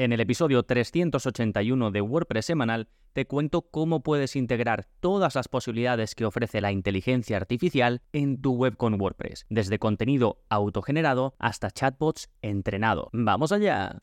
En 0.00 0.14
el 0.14 0.20
episodio 0.20 0.62
381 0.62 1.90
de 1.90 2.00
WordPress 2.00 2.46
semanal 2.46 2.88
te 3.12 3.26
cuento 3.26 3.68
cómo 3.70 4.02
puedes 4.02 4.34
integrar 4.34 4.86
todas 4.98 5.34
las 5.34 5.48
posibilidades 5.48 6.14
que 6.14 6.24
ofrece 6.24 6.62
la 6.62 6.72
inteligencia 6.72 7.36
artificial 7.36 8.00
en 8.14 8.40
tu 8.40 8.54
web 8.54 8.78
con 8.78 8.98
WordPress, 8.98 9.44
desde 9.50 9.78
contenido 9.78 10.40
autogenerado 10.48 11.34
hasta 11.38 11.70
chatbots 11.70 12.30
entrenado. 12.40 13.10
¡Vamos 13.12 13.52
allá! 13.52 14.00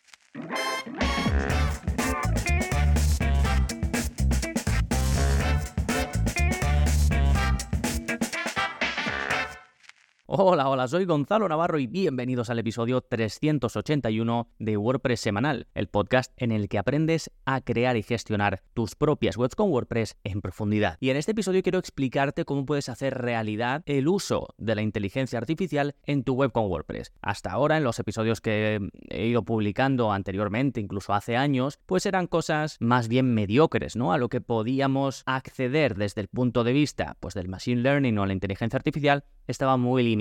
Hola, 10.29 10.67
hola, 10.67 10.89
soy 10.89 11.05
Gonzalo 11.05 11.47
Navarro 11.47 11.79
y 11.79 11.87
bienvenidos 11.87 12.49
al 12.49 12.59
episodio 12.59 12.99
381 12.99 14.49
de 14.59 14.75
WordPress 14.75 15.21
Semanal, 15.21 15.67
el 15.73 15.87
podcast 15.87 16.33
en 16.35 16.51
el 16.51 16.67
que 16.67 16.77
aprendes 16.77 17.31
a 17.45 17.61
crear 17.61 17.95
y 17.95 18.03
gestionar 18.03 18.61
tus 18.73 18.95
propias 18.95 19.37
webs 19.37 19.55
con 19.55 19.71
WordPress 19.71 20.17
en 20.25 20.41
profundidad. 20.41 20.97
Y 20.99 21.11
en 21.11 21.15
este 21.15 21.31
episodio 21.31 21.63
quiero 21.63 21.79
explicarte 21.79 22.43
cómo 22.43 22.65
puedes 22.65 22.89
hacer 22.89 23.17
realidad 23.17 23.83
el 23.85 24.09
uso 24.09 24.49
de 24.57 24.75
la 24.75 24.81
inteligencia 24.81 25.39
artificial 25.39 25.95
en 26.03 26.25
tu 26.25 26.33
web 26.33 26.51
con 26.51 26.65
WordPress. 26.65 27.13
Hasta 27.21 27.53
ahora, 27.53 27.77
en 27.77 27.85
los 27.85 27.97
episodios 27.97 28.41
que 28.41 28.81
he 29.09 29.27
ido 29.27 29.45
publicando 29.45 30.11
anteriormente, 30.11 30.81
incluso 30.81 31.13
hace 31.13 31.37
años, 31.37 31.79
pues 31.85 32.05
eran 32.05 32.27
cosas 32.27 32.75
más 32.81 33.07
bien 33.07 33.33
mediocres, 33.33 33.95
¿no? 33.95 34.11
A 34.11 34.17
lo 34.17 34.27
que 34.27 34.41
podíamos 34.41 35.23
acceder 35.25 35.95
desde 35.95 36.19
el 36.19 36.27
punto 36.27 36.65
de 36.65 36.73
vista 36.73 37.15
pues, 37.21 37.33
del 37.33 37.47
machine 37.47 37.81
learning 37.81 38.17
o 38.17 38.25
la 38.25 38.33
inteligencia 38.33 38.75
artificial 38.75 39.23
estaba 39.47 39.77
muy 39.77 40.03
limitado. 40.03 40.16